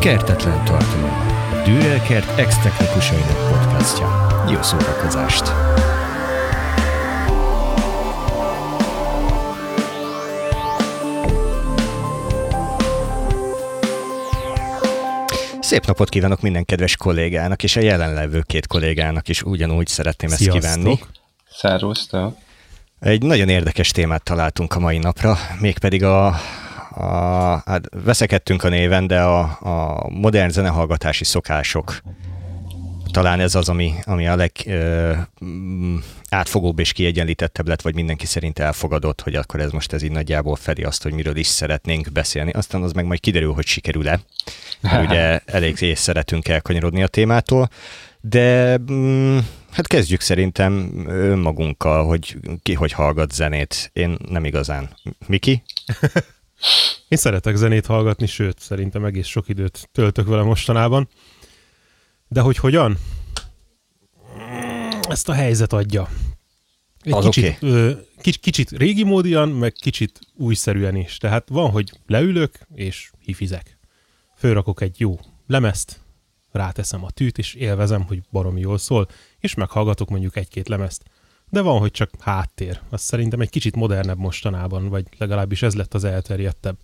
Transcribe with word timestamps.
Kertetlen 0.00 0.64
tartalom. 0.64 1.10
A 1.52 1.62
Dürer 1.64 2.02
Kert 2.02 2.38
ex-technikusainak 2.38 3.50
podcastja. 3.50 4.26
Jó 4.50 4.62
szórakozást! 4.62 5.44
Szép 15.60 15.86
napot 15.86 16.08
kívánok 16.08 16.40
minden 16.40 16.64
kedves 16.64 16.96
kollégának, 16.96 17.62
és 17.62 17.76
a 17.76 17.80
jelenlevő 17.80 18.42
két 18.46 18.66
kollégának 18.66 19.28
is 19.28 19.42
ugyanúgy 19.42 19.86
szeretném 19.86 20.30
ezt 20.30 20.40
Sziasztok. 20.40 20.62
kívánni. 20.62 20.98
Szervusztok! 21.50 22.36
Egy 23.00 23.22
nagyon 23.22 23.48
érdekes 23.48 23.90
témát 23.90 24.22
találtunk 24.22 24.74
a 24.74 24.78
mai 24.78 24.98
napra, 24.98 25.36
mégpedig 25.60 26.04
a, 26.04 26.34
a 26.98 27.62
hát 27.66 27.88
veszekedtünk 28.04 28.64
a 28.64 28.68
néven, 28.68 29.06
de 29.06 29.20
a, 29.20 29.40
a 29.60 30.08
modern 30.08 30.50
zenehallgatási 30.50 31.24
szokások. 31.24 32.00
Talán 33.10 33.40
ez 33.40 33.54
az, 33.54 33.68
ami, 33.68 33.92
ami 34.04 34.28
a 34.28 34.36
leg 34.36 34.52
ö, 34.66 35.12
mm, 35.44 35.96
átfogóbb 36.28 36.78
és 36.78 36.92
kiegyenlítettebb 36.92 37.68
lett, 37.68 37.82
vagy 37.82 37.94
mindenki 37.94 38.26
szerint 38.26 38.58
elfogadott, 38.58 39.20
hogy 39.20 39.34
akkor 39.34 39.60
ez 39.60 39.70
most 39.70 39.92
ez 39.92 40.02
így 40.02 40.10
nagyjából 40.10 40.56
fedi 40.56 40.82
azt, 40.82 41.02
hogy 41.02 41.12
miről 41.12 41.36
is 41.36 41.46
szeretnénk 41.46 42.12
beszélni. 42.12 42.50
Aztán 42.50 42.82
az 42.82 42.92
meg 42.92 43.04
majd 43.04 43.20
kiderül, 43.20 43.52
hogy 43.52 43.66
sikerül-e. 43.66 44.20
Ugye 44.82 45.38
elég 45.44 45.80
és 45.80 45.98
szeretünk 45.98 46.48
elkanyarodni 46.48 47.02
a 47.02 47.06
témától. 47.06 47.68
De 48.20 48.78
mm, 48.92 49.38
hát 49.70 49.86
kezdjük 49.86 50.20
szerintem 50.20 51.04
önmagunkkal, 51.06 52.06
hogy 52.06 52.36
ki 52.62 52.74
hogy 52.74 52.92
hallgat 52.92 53.32
zenét. 53.32 53.90
Én 53.92 54.16
nem 54.28 54.44
igazán. 54.44 54.88
Miki? 55.26 55.62
Én 57.08 57.18
szeretek 57.18 57.56
zenét 57.56 57.86
hallgatni, 57.86 58.26
sőt, 58.26 58.58
szerintem 58.58 59.04
egész 59.04 59.26
sok 59.26 59.48
időt 59.48 59.88
töltök 59.92 60.26
vele 60.26 60.42
mostanában. 60.42 61.08
De 62.28 62.40
hogy 62.40 62.56
hogyan? 62.56 62.98
Ezt 65.08 65.28
a 65.28 65.32
helyzet 65.32 65.72
adja. 65.72 66.08
Egy 67.00 67.12
Az 67.12 67.24
kicsit, 67.24 67.56
ö, 67.60 67.92
kics, 68.20 68.38
kicsit 68.38 68.70
régi 68.70 69.04
módian, 69.04 69.48
meg 69.48 69.72
kicsit 69.72 70.18
újszerűen 70.36 70.96
is. 70.96 71.16
Tehát 71.16 71.48
van, 71.48 71.70
hogy 71.70 71.92
leülök 72.06 72.58
és 72.74 73.10
hifizek. 73.20 73.78
Fölrakok 74.36 74.80
egy 74.80 75.00
jó 75.00 75.18
lemezt, 75.46 76.00
ráteszem 76.50 77.04
a 77.04 77.10
tűt, 77.10 77.38
és 77.38 77.54
élvezem, 77.54 78.02
hogy 78.02 78.22
baromi 78.30 78.60
jól 78.60 78.78
szól, 78.78 79.08
és 79.38 79.54
meghallgatok 79.54 80.08
mondjuk 80.08 80.36
egy-két 80.36 80.68
lemezt. 80.68 81.02
De 81.50 81.60
van, 81.60 81.78
hogy 81.78 81.90
csak 81.90 82.10
háttér. 82.18 82.80
Az 82.90 83.00
szerintem 83.00 83.40
egy 83.40 83.50
kicsit 83.50 83.76
modernebb 83.76 84.18
mostanában, 84.18 84.88
vagy 84.88 85.04
legalábbis 85.18 85.62
ez 85.62 85.74
lett 85.74 85.94
az 85.94 86.04
elterjedtebb. 86.04 86.76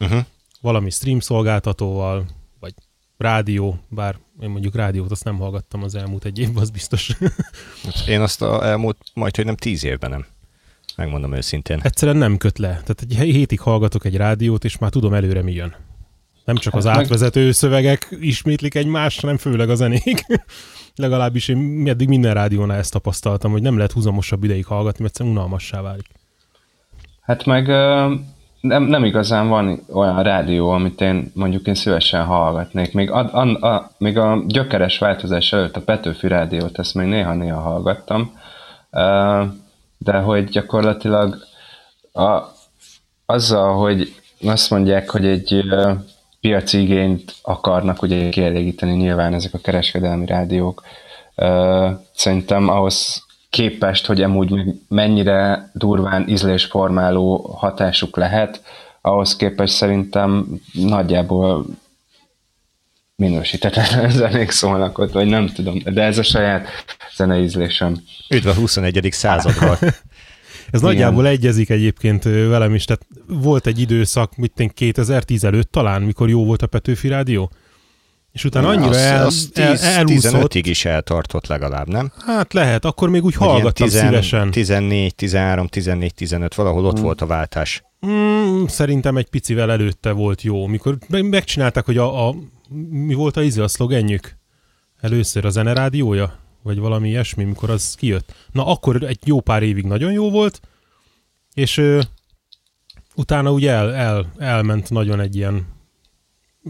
Uh-huh. 0.00 0.24
Valami 0.60 0.90
stream 0.90 1.20
szolgáltatóval, 1.20 2.26
vagy 2.60 2.74
rádió, 3.16 3.78
bár 3.88 4.18
én 4.40 4.50
mondjuk 4.50 4.74
rádiót 4.74 5.10
azt 5.10 5.24
nem 5.24 5.36
hallgattam 5.36 5.82
az 5.82 5.94
elmúlt 5.94 6.24
egy 6.24 6.38
évben, 6.38 6.62
az 6.62 6.70
biztos. 6.70 7.10
Én 8.08 8.20
azt 8.20 8.42
a 8.42 8.66
elmúlt 8.66 8.96
majd, 9.14 9.36
hogy 9.36 9.44
nem 9.44 9.56
tíz 9.56 9.84
évben 9.84 10.10
nem. 10.10 10.26
Megmondom 10.96 11.34
őszintén. 11.34 11.80
Egyszerűen 11.82 12.16
nem 12.16 12.36
köt 12.36 12.58
le. 12.58 12.68
Tehát 12.68 13.00
egy 13.00 13.14
hétig 13.14 13.60
hallgatok 13.60 14.04
egy 14.04 14.16
rádiót, 14.16 14.64
és 14.64 14.78
már 14.78 14.90
tudom 14.90 15.14
előre 15.14 15.42
mi 15.42 15.52
jön. 15.52 15.74
Nem 16.44 16.56
csak 16.56 16.74
az 16.74 16.84
Hát 16.84 16.94
meg- 16.94 17.04
átvezető 17.04 17.52
szövegek 17.52 18.16
ismétlik 18.20 18.74
egymást, 18.74 19.20
hanem 19.20 19.36
főleg 19.36 19.70
a 19.70 19.74
zenék. 19.74 20.24
Legalábbis 20.96 21.48
én 21.48 21.84
eddig 21.88 22.08
minden 22.08 22.34
rádiónál 22.34 22.78
ezt 22.78 22.92
tapasztaltam, 22.92 23.50
hogy 23.50 23.62
nem 23.62 23.76
lehet 23.76 23.92
húzamosabb 23.92 24.44
ideig 24.44 24.66
hallgatni, 24.66 25.02
mert 25.02 25.12
egyszerűen 25.12 25.36
unalmassá 25.36 25.80
válik. 25.80 26.06
Hát 27.22 27.44
meg 27.44 27.66
nem, 28.60 28.82
nem 28.82 29.04
igazán 29.04 29.48
van 29.48 29.82
olyan 29.92 30.22
rádió, 30.22 30.70
amit 30.70 31.00
én 31.00 31.30
mondjuk 31.34 31.66
én 31.66 31.74
szívesen 31.74 32.24
hallgatnék. 32.24 32.92
Még 32.92 33.10
a, 33.10 33.40
a, 33.40 33.66
a, 33.66 33.90
még 33.98 34.18
a 34.18 34.42
gyökeres 34.46 34.98
változás 34.98 35.52
előtt 35.52 35.76
a 35.76 35.80
Petőfi 35.80 36.28
rádiót, 36.28 36.78
ezt 36.78 36.94
még 36.94 37.06
néha-néha 37.06 37.60
hallgattam, 37.60 38.38
de 39.98 40.18
hogy 40.18 40.44
gyakorlatilag 40.44 41.36
a, 42.12 42.38
azzal, 43.26 43.76
hogy 43.76 44.14
azt 44.44 44.70
mondják, 44.70 45.10
hogy 45.10 45.26
egy 45.26 45.64
piaci 46.42 46.80
igényt 46.80 47.34
akarnak 47.42 48.02
ugye 48.02 48.28
kielégíteni 48.28 48.92
nyilván 48.92 49.34
ezek 49.34 49.54
a 49.54 49.58
kereskedelmi 49.58 50.26
rádiók, 50.26 50.82
szerintem 52.14 52.68
ahhoz 52.68 53.26
képest, 53.50 54.06
hogy 54.06 54.22
amúgy 54.22 54.52
mennyire 54.88 55.70
durván 55.74 56.28
ízlésformáló 56.28 57.56
hatásuk 57.58 58.16
lehet, 58.16 58.62
ahhoz 59.00 59.36
képest 59.36 59.74
szerintem 59.74 60.46
nagyjából 60.72 61.66
minősítetlen 63.16 64.10
zenék 64.20 64.50
szólnak 64.50 64.98
ott, 64.98 65.12
vagy 65.12 65.26
nem 65.26 65.46
tudom, 65.46 65.78
de 65.84 66.02
ez 66.02 66.18
a 66.18 66.22
saját 66.22 66.68
zenei 67.16 67.42
ízlésem. 67.42 67.96
Üdv 68.28 68.46
a 68.46 68.54
21. 68.54 69.08
században. 69.10 69.76
Ez 70.72 70.80
Igen. 70.80 70.92
nagyjából 70.92 71.26
egyezik 71.26 71.70
egyébként 71.70 72.22
velem 72.24 72.74
is, 72.74 72.84
tehát 72.84 73.06
volt 73.26 73.66
egy 73.66 73.80
időszak, 73.80 74.36
mit 74.36 74.60
én 74.60 74.68
2010 74.68 75.44
előtt 75.44 75.72
talán, 75.72 76.02
mikor 76.02 76.28
jó 76.28 76.44
volt 76.44 76.62
a 76.62 76.66
Petőfi 76.66 77.08
rádió, 77.08 77.50
és 78.32 78.44
utána 78.44 78.68
annyira 78.68 78.88
az, 78.88 78.96
el, 78.96 79.26
az 79.26 79.50
el, 79.54 79.74
10, 79.74 79.84
elúszott, 79.84 80.52
15-ig 80.54 80.62
is 80.64 80.84
eltartott 80.84 81.46
legalább, 81.46 81.88
nem? 81.88 82.12
hát 82.26 82.52
lehet, 82.52 82.84
akkor 82.84 83.08
még 83.08 83.24
úgy 83.24 83.34
Hogy 83.34 83.48
hallgattam 83.48 83.88
10 83.88 83.98
szívesen. 83.98 84.50
14, 84.50 85.14
13, 85.14 85.66
14, 85.66 86.14
15, 86.14 86.54
valahol 86.54 86.84
ott 86.84 86.98
volt 86.98 87.20
a 87.20 87.26
váltás. 87.26 87.82
Mm, 88.06 88.64
szerintem 88.64 89.16
egy 89.16 89.28
picivel 89.28 89.70
előtte 89.70 90.10
volt 90.10 90.42
jó, 90.42 90.66
mikor 90.66 90.98
me- 91.08 91.22
megcsinálták, 91.22 91.84
hogy 91.84 91.96
a, 91.96 92.28
a 92.28 92.34
mi 92.90 93.14
volt 93.14 93.36
a 93.36 93.42
izé, 93.42 93.60
a 93.60 93.68
szlogenjük? 93.68 94.36
Először 95.00 95.44
a 95.44 95.50
zenerádiója? 95.50 96.40
Vagy 96.62 96.78
valami 96.78 97.08
ilyesmi, 97.08 97.44
mikor 97.44 97.70
az 97.70 97.94
kijött. 97.94 98.34
Na, 98.52 98.66
akkor 98.66 99.02
egy 99.02 99.18
jó 99.24 99.40
pár 99.40 99.62
évig 99.62 99.84
nagyon 99.84 100.12
jó 100.12 100.30
volt, 100.30 100.60
és 101.54 101.76
ö, 101.76 102.00
utána 103.14 103.52
ugye 103.52 103.70
el, 103.70 103.94
el, 103.94 104.32
elment 104.38 104.90
nagyon 104.90 105.20
egy 105.20 105.36
ilyen... 105.36 105.66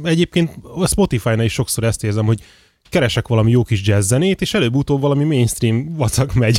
Egyébként 0.03 0.57
a 0.63 0.87
Spotify-nál 0.87 1.45
is 1.45 1.53
sokszor 1.53 1.85
ezt 1.85 2.05
érzem, 2.05 2.25
hogy 2.27 2.43
keresek 2.89 3.29
valami 3.29 3.51
jó 3.51 3.63
kis 3.63 3.87
jazz 3.87 4.07
zenét, 4.09 4.41
és 4.41 4.55
előbb-utóbb 4.55 5.01
valami 5.01 5.25
mainstream 5.25 5.95
vacak 5.95 6.35
megy. 6.35 6.59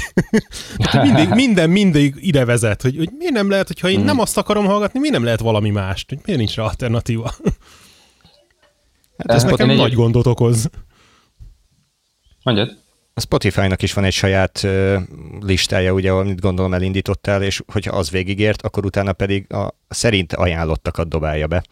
Mindig, 1.01 1.29
minden, 1.29 1.69
mindig 1.69 2.15
ide 2.19 2.45
vezet, 2.45 2.81
hogy, 2.81 2.97
hogy 2.97 3.09
miért 3.17 3.33
nem 3.33 3.49
lehet, 3.49 3.67
hogyha 3.67 3.89
én 3.89 3.99
nem 3.99 4.19
azt 4.19 4.37
akarom 4.37 4.65
hallgatni, 4.65 4.99
miért 4.99 5.13
nem 5.15 5.23
lehet 5.23 5.39
valami 5.39 5.69
mást? 5.69 6.09
Hogy 6.09 6.19
miért 6.25 6.39
nincs 6.39 6.55
rá 6.55 6.63
alternatíva? 6.63 7.33
Hát 9.17 9.29
Ez 9.31 9.43
ez 9.43 9.43
nekem 9.43 9.69
egy- 9.69 9.77
nagy 9.77 9.93
gondot 9.93 10.25
okoz. 10.25 10.69
Mondjad? 12.43 12.81
A 13.15 13.19
Spotify-nak 13.21 13.81
is 13.81 13.93
van 13.93 14.03
egy 14.03 14.13
saját 14.13 14.67
listája, 15.39 15.93
ugye, 15.93 16.11
amit 16.11 16.41
gondolom 16.41 16.73
elindítottál, 16.73 17.43
és 17.43 17.61
hogyha 17.73 17.97
az 17.97 18.09
végigért, 18.09 18.61
akkor 18.61 18.85
utána 18.85 19.13
pedig 19.13 19.53
a 19.53 19.75
szerint 19.87 20.33
ajánlottakat 20.33 21.07
dobálja 21.07 21.47
be. 21.47 21.63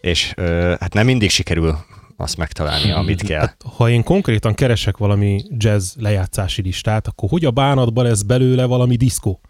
És 0.00 0.34
hát 0.80 0.94
nem 0.94 1.06
mindig 1.06 1.30
sikerül 1.30 1.76
azt 2.16 2.36
megtalálni, 2.36 2.90
amit 2.90 3.22
kell. 3.22 3.40
Hát, 3.40 3.56
ha 3.76 3.88
én 3.90 4.02
konkrétan 4.02 4.54
keresek 4.54 4.96
valami 4.96 5.42
jazz 5.58 5.94
lejátszási 5.96 6.62
listát, 6.62 7.06
akkor 7.06 7.28
hogy 7.28 7.44
a 7.44 7.50
bánatban 7.50 8.04
lesz 8.04 8.22
belőle 8.22 8.64
valami 8.64 8.96
diszkó? 8.96 9.40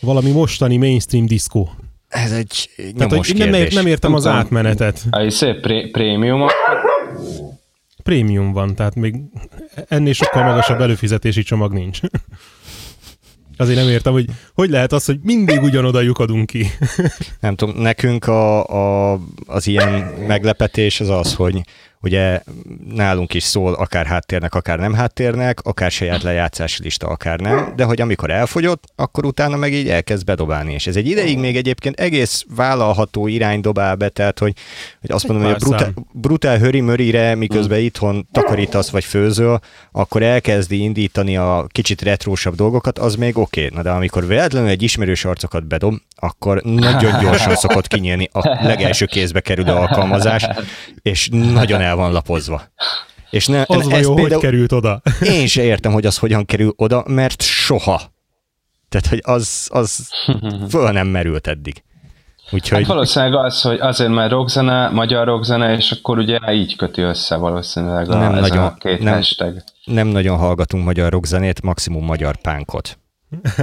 Valami 0.00 0.30
mostani 0.30 0.76
mainstream 0.76 1.26
diszkó. 1.26 1.70
Ez 2.08 2.32
egy 2.32 2.70
Tehát, 2.76 3.10
nyomos 3.10 3.28
nem, 3.32 3.36
kérdés. 3.36 3.60
ér, 3.60 3.72
nem 3.72 3.86
értem 3.86 4.14
az 4.14 4.24
Nem 4.24 4.34
átmenetet. 4.34 5.06
A 5.10 5.30
szép 5.30 5.60
pré- 5.60 5.90
prémium, 5.90 6.46
Prémium 8.08 8.52
van, 8.52 8.74
tehát 8.74 8.94
még 8.94 9.14
ennél 9.88 10.12
sokkal 10.12 10.42
magasabb 10.42 10.80
előfizetési 10.80 11.42
csomag 11.42 11.72
nincs. 11.72 12.00
Azért 13.56 13.78
nem 13.78 13.88
értem, 13.88 14.12
hogy 14.12 14.24
hogy 14.54 14.70
lehet 14.70 14.92
az, 14.92 15.04
hogy 15.04 15.18
mindig 15.22 15.62
ugyanoda 15.62 16.00
lyukadunk 16.00 16.46
ki. 16.46 16.66
Nem 17.40 17.54
tudom, 17.54 17.80
nekünk 17.80 18.26
a, 18.26 18.64
a, 19.12 19.18
az 19.46 19.66
ilyen 19.66 20.14
meglepetés 20.26 21.00
az 21.00 21.08
az, 21.08 21.34
hogy 21.34 21.60
ugye 22.00 22.42
nálunk 22.94 23.34
is 23.34 23.42
szól 23.42 23.74
akár 23.74 24.06
háttérnek, 24.06 24.54
akár 24.54 24.78
nem 24.78 24.92
háttérnek, 24.92 25.60
akár 25.60 25.90
saját 25.90 26.22
lejátszási 26.22 26.82
lista, 26.82 27.06
akár 27.06 27.40
nem, 27.40 27.72
de 27.76 27.84
hogy 27.84 28.00
amikor 28.00 28.30
elfogyott, 28.30 28.84
akkor 28.96 29.24
utána 29.24 29.56
meg 29.56 29.72
így 29.72 29.88
elkezd 29.88 30.24
bedobálni, 30.24 30.72
és 30.72 30.86
ez 30.86 30.96
egy 30.96 31.06
ideig 31.06 31.38
még 31.38 31.56
egyébként 31.56 32.00
egész 32.00 32.44
vállalható 32.56 33.26
irány 33.26 33.60
dobál 33.60 33.94
be, 33.94 34.08
tehát 34.08 34.38
hogy, 34.38 34.52
hogy 35.00 35.10
azt 35.10 35.28
mondom, 35.28 35.46
hogy 35.46 35.54
a 35.54 35.64
brutál, 35.64 35.92
brutál 36.12 36.58
höri-mörire, 36.58 37.34
miközben 37.34 37.78
itthon 37.78 38.28
takarítasz 38.32 38.90
vagy 38.90 39.04
főzöl, 39.04 39.60
akkor 39.92 40.22
elkezdi 40.22 40.82
indítani 40.82 41.36
a 41.36 41.66
kicsit 41.68 42.02
retrósabb 42.02 42.54
dolgokat, 42.54 42.98
az 42.98 43.14
még 43.14 43.38
oké. 43.38 43.64
Okay. 43.64 43.76
Na 43.76 43.82
de 43.82 43.90
amikor 43.90 44.26
véletlenül 44.26 44.68
egy 44.68 44.82
ismerős 44.82 45.24
arcokat 45.24 45.66
bedob, 45.66 45.94
akkor 46.16 46.62
nagyon 46.62 47.20
gyorsan 47.20 47.54
szokott 47.54 47.86
kinyílni 47.86 48.28
a 48.32 48.48
legelső 48.62 49.06
kézbe 49.06 49.40
kerülő 49.40 49.72
alkalmazás, 49.72 50.46
és 51.02 51.28
nagyon 51.32 51.80
el 51.88 51.96
van 51.96 52.12
lapozva. 52.12 52.62
És 53.30 53.46
ne, 53.46 53.62
Az 53.66 53.80
ez 53.80 53.86
vajon 53.86 54.12
hogy 54.12 54.20
például 54.20 54.40
került 54.40 54.72
oda? 54.72 55.02
én 55.38 55.46
se 55.46 55.62
értem, 55.62 55.92
hogy 55.92 56.06
az 56.06 56.18
hogyan 56.18 56.44
kerül 56.44 56.72
oda, 56.76 57.04
mert 57.06 57.42
soha. 57.42 58.00
Tehát, 58.88 59.06
hogy 59.06 59.20
az, 59.22 59.68
az 59.72 60.08
föl 60.70 60.90
nem 60.90 61.06
merült 61.06 61.46
eddig. 61.46 61.82
Úgyhogy... 62.50 62.78
Hát 62.78 62.86
valószínűleg 62.86 63.34
az, 63.34 63.62
hogy 63.62 63.78
azért 63.80 64.10
már 64.10 64.30
rockzene, 64.30 64.88
magyar 64.88 65.26
rockzene, 65.26 65.76
és 65.76 65.90
akkor 65.90 66.18
ugye 66.18 66.52
így 66.52 66.76
köti 66.76 67.00
össze 67.00 67.36
valószínűleg 67.36 68.10
a, 68.10 68.18
nem 68.18 68.34
nagyon, 68.34 68.64
a 68.64 68.74
két 68.74 69.02
nem, 69.02 69.14
hashtag. 69.14 69.62
Nem 69.84 70.06
nagyon 70.06 70.38
hallgatunk 70.38 70.84
magyar 70.84 71.12
rockzenét, 71.12 71.62
maximum 71.62 72.04
magyar 72.04 72.36
pánkot. 72.36 72.98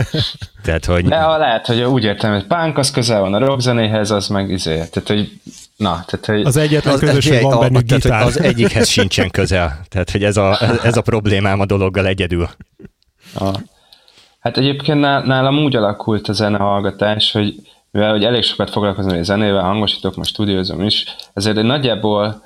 Tehát, 0.64 0.86
hogy... 0.86 1.06
De 1.06 1.20
ha 1.20 1.38
lehet, 1.38 1.66
hogy 1.66 1.82
úgy 1.82 2.04
értem, 2.04 2.34
hogy 2.34 2.46
punk 2.46 2.78
az 2.78 2.92
közel 2.92 3.22
van 3.22 3.34
a 3.34 3.46
rockzenéhez, 3.46 4.12
az 4.12 4.28
meg 4.28 4.50
izé. 4.50 4.76
Tehát, 4.76 5.08
hogy 5.08 5.32
Na, 5.78 6.04
tehát, 6.06 6.26
hogy... 6.26 6.46
Az 6.46 6.58
egyetlen 6.58 6.94
az, 6.94 7.00
közös, 7.00 7.28
hogy 7.28 7.42
van 7.42 7.60
bennük 7.60 7.86
tehát, 7.86 8.04
gitár. 8.04 8.22
az 8.22 8.40
egyikhez 8.40 8.88
sincsen 8.88 9.30
közel. 9.30 9.80
Tehát, 9.90 10.12
hogy 10.12 10.24
ez 10.24 10.38
a, 10.38 10.58
ez 10.84 10.98
a 10.98 11.02
problémám 11.02 11.60
a 11.60 11.66
dologgal 11.66 12.06
egyedül. 12.06 12.50
A, 13.36 13.50
hát 14.40 14.58
egyébként 14.58 15.00
nálam 15.00 15.58
úgy 15.58 15.76
alakult 15.76 16.28
a 16.28 16.34
zenehallgatás, 16.34 17.32
hogy 17.32 17.56
mivel 17.92 18.12
hogy 18.12 18.24
elég 18.24 18.44
sokat 18.44 18.70
foglalkozom 18.70 19.18
a 19.18 19.24
zenével, 19.24 19.64
hangosítok, 19.64 20.16
most 20.16 20.30
stúdiózom 20.30 20.82
is, 20.82 21.06
ezért 21.34 21.58
én 21.58 21.66
nagyjából 21.66 22.44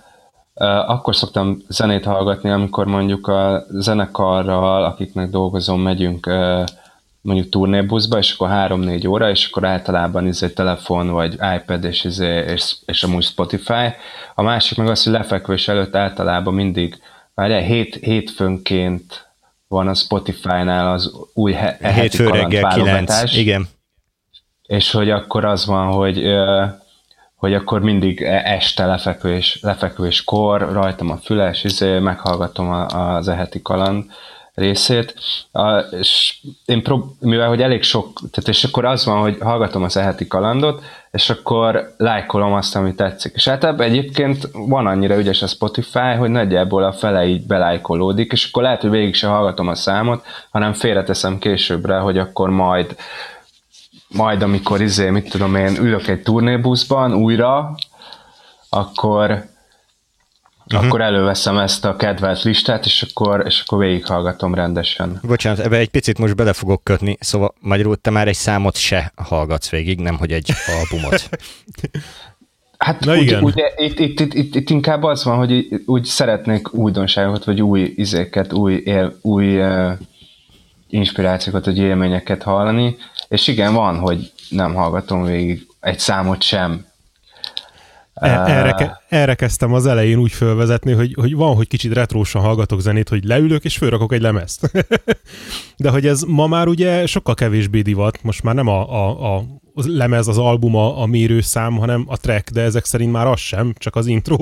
uh, 0.53 0.89
akkor 0.89 1.15
szoktam 1.15 1.61
zenét 1.67 2.05
hallgatni, 2.05 2.49
amikor 2.49 2.85
mondjuk 2.85 3.27
a 3.27 3.65
zenekarral, 3.69 4.83
akiknek 4.83 5.29
dolgozom, 5.29 5.81
megyünk 5.81 6.27
uh, 6.27 6.63
mondjuk 7.21 7.49
turnébuszba, 7.49 8.17
és 8.17 8.33
akkor 8.33 8.49
három-négy 8.49 9.07
óra, 9.07 9.29
és 9.29 9.47
akkor 9.47 9.65
általában 9.65 10.27
izé 10.27 10.49
telefon, 10.49 11.09
vagy 11.09 11.33
iPad, 11.33 11.83
és, 11.83 12.03
izé, 12.03 12.43
és, 12.47 12.75
és 12.85 13.03
amúgy 13.03 13.23
Spotify. 13.23 13.93
A 14.35 14.41
másik 14.41 14.77
meg 14.77 14.87
az, 14.87 15.03
hogy 15.03 15.13
lefekvés 15.13 15.67
előtt 15.67 15.95
általában 15.95 16.53
mindig, 16.53 17.01
várjál, 17.33 17.61
hét, 17.61 17.95
hétfőnként 17.95 19.27
van 19.67 19.87
a 19.87 19.93
Spotify-nál 19.93 20.91
az 20.91 21.11
új 21.33 21.51
he- 21.51 21.77
reggel 22.17 22.67
9, 22.67 23.33
igen. 23.35 23.67
És 24.63 24.91
hogy 24.91 25.09
akkor 25.09 25.45
az 25.45 25.65
van, 25.65 25.87
hogy 25.87 26.23
hogy 27.39 27.53
akkor 27.53 27.81
mindig 27.81 28.21
e- 28.21 28.41
este 28.45 28.85
lefekvés, 28.85 29.59
lefekvéskor 29.61 30.71
rajtam 30.71 31.09
a 31.09 31.17
füles, 31.17 31.63
izé, 31.63 31.99
meghallgatom 31.99 32.69
az 32.93 33.27
eheti 33.27 33.61
kaland 33.61 34.05
részét, 34.59 35.13
a, 35.51 35.77
és 35.77 36.37
én 36.65 36.83
prób- 36.83 37.21
mivel 37.21 37.47
hogy 37.47 37.61
elég 37.61 37.83
sok, 37.83 38.13
tehát 38.31 38.49
és 38.49 38.63
akkor 38.63 38.85
az 38.85 39.05
van, 39.05 39.21
hogy 39.21 39.37
hallgatom 39.39 39.83
az 39.83 39.97
eheti 39.97 40.27
kalandot, 40.27 40.83
és 41.11 41.29
akkor 41.29 41.93
lájkolom 41.97 42.53
azt, 42.53 42.75
ami 42.75 42.95
tetszik. 42.95 43.33
És 43.35 43.47
hát 43.47 43.63
ebben 43.63 43.87
egyébként 43.89 44.49
van 44.51 44.87
annyira 44.87 45.17
ügyes 45.17 45.41
a 45.41 45.47
Spotify, 45.47 46.15
hogy 46.17 46.29
nagyjából 46.29 46.83
a 46.83 46.93
fele 46.93 47.25
így 47.25 47.45
belájkolódik, 47.45 48.31
és 48.31 48.47
akkor 48.49 48.63
lehet, 48.63 48.81
hogy 48.81 48.89
végig 48.89 49.15
se 49.15 49.27
hallgatom 49.27 49.67
a 49.67 49.75
számot, 49.75 50.25
hanem 50.51 50.73
félreteszem 50.73 51.39
későbbre, 51.39 51.97
hogy 51.97 52.17
akkor 52.17 52.49
majd 52.49 52.95
majd 54.09 54.41
amikor 54.41 54.81
izé, 54.81 55.09
mit 55.09 55.29
tudom 55.29 55.55
én, 55.55 55.75
ülök 55.75 56.07
egy 56.07 56.21
turnébuszban 56.21 57.13
újra, 57.13 57.75
akkor 58.69 59.48
uh-huh. 60.73 60.87
akkor 60.87 61.01
előveszem 61.01 61.57
ezt 61.57 61.85
a 61.85 61.95
kedvelt 61.95 62.43
listát, 62.43 62.85
és 62.85 63.01
akkor, 63.01 63.43
és 63.45 63.63
akkor 63.65 63.79
végighallgatom 63.79 64.53
rendesen. 64.53 65.19
Bocsánat, 65.23 65.59
ebbe 65.59 65.77
egy 65.77 65.89
picit 65.89 66.17
most 66.17 66.35
bele 66.35 66.53
fogok 66.53 66.83
kötni, 66.83 67.17
szóval 67.19 67.53
magyarul 67.59 67.95
te 67.95 68.09
már 68.09 68.27
egy 68.27 68.35
számot 68.35 68.75
se 68.75 69.13
hallgatsz 69.15 69.69
végig, 69.69 69.99
nem 69.99 70.17
hogy 70.17 70.31
egy 70.31 70.51
albumot. 70.79 71.29
Hát 72.79 73.05
Na 73.05 73.15
úgy, 73.15 73.21
igen. 73.21 73.43
ugye 73.43 73.73
itt, 73.75 73.99
itt, 73.99 74.19
itt, 74.19 74.33
itt, 74.33 74.55
itt, 74.55 74.69
inkább 74.69 75.03
az 75.03 75.23
van, 75.23 75.37
hogy 75.37 75.67
úgy 75.85 76.05
szeretnék 76.05 76.73
újdonságokat, 76.73 77.43
vagy 77.43 77.61
új 77.61 77.93
izéket, 77.95 78.53
új, 78.53 78.73
él, 78.73 79.17
új 79.21 79.61
uh, 79.61 79.91
inspirációkat, 80.89 81.65
vagy 81.65 81.77
élményeket 81.77 82.43
hallani, 82.43 82.95
és 83.27 83.47
igen, 83.47 83.73
van, 83.73 83.97
hogy 83.97 84.31
nem 84.49 84.73
hallgatom 84.73 85.23
végig 85.23 85.67
egy 85.79 85.99
számot 85.99 86.41
sem, 86.41 86.85
erre, 88.19 88.71
ke, 88.71 89.01
erre 89.09 89.33
kezdtem 89.33 89.73
az 89.73 89.85
elején 89.85 90.17
úgy 90.17 90.31
fölvezetni, 90.31 90.91
hogy, 90.91 91.13
hogy 91.13 91.35
van, 91.35 91.55
hogy 91.55 91.67
kicsit 91.67 91.93
retrósan 91.93 92.41
hallgatok 92.41 92.81
zenét, 92.81 93.09
hogy 93.09 93.23
leülök 93.23 93.63
és 93.63 93.77
fölrakok 93.77 94.13
egy 94.13 94.21
lemezt. 94.21 94.71
De 95.77 95.89
hogy 95.89 96.05
ez 96.05 96.21
ma 96.21 96.47
már 96.47 96.67
ugye 96.67 97.05
sokkal 97.05 97.33
kevésbé 97.33 97.81
divat, 97.81 98.23
most 98.23 98.43
már 98.43 98.55
nem 98.55 98.67
a, 98.67 99.05
a, 99.05 99.35
a 99.35 99.43
lemez, 99.73 100.27
az 100.27 100.37
album 100.37 100.75
a, 100.75 101.01
a 101.01 101.05
mérőszám, 101.05 101.77
hanem 101.77 102.05
a 102.07 102.17
track, 102.17 102.49
de 102.49 102.61
ezek 102.61 102.85
szerint 102.85 103.11
már 103.11 103.27
az 103.27 103.39
sem, 103.39 103.73
csak 103.77 103.95
az 103.95 104.07
intro. 104.07 104.37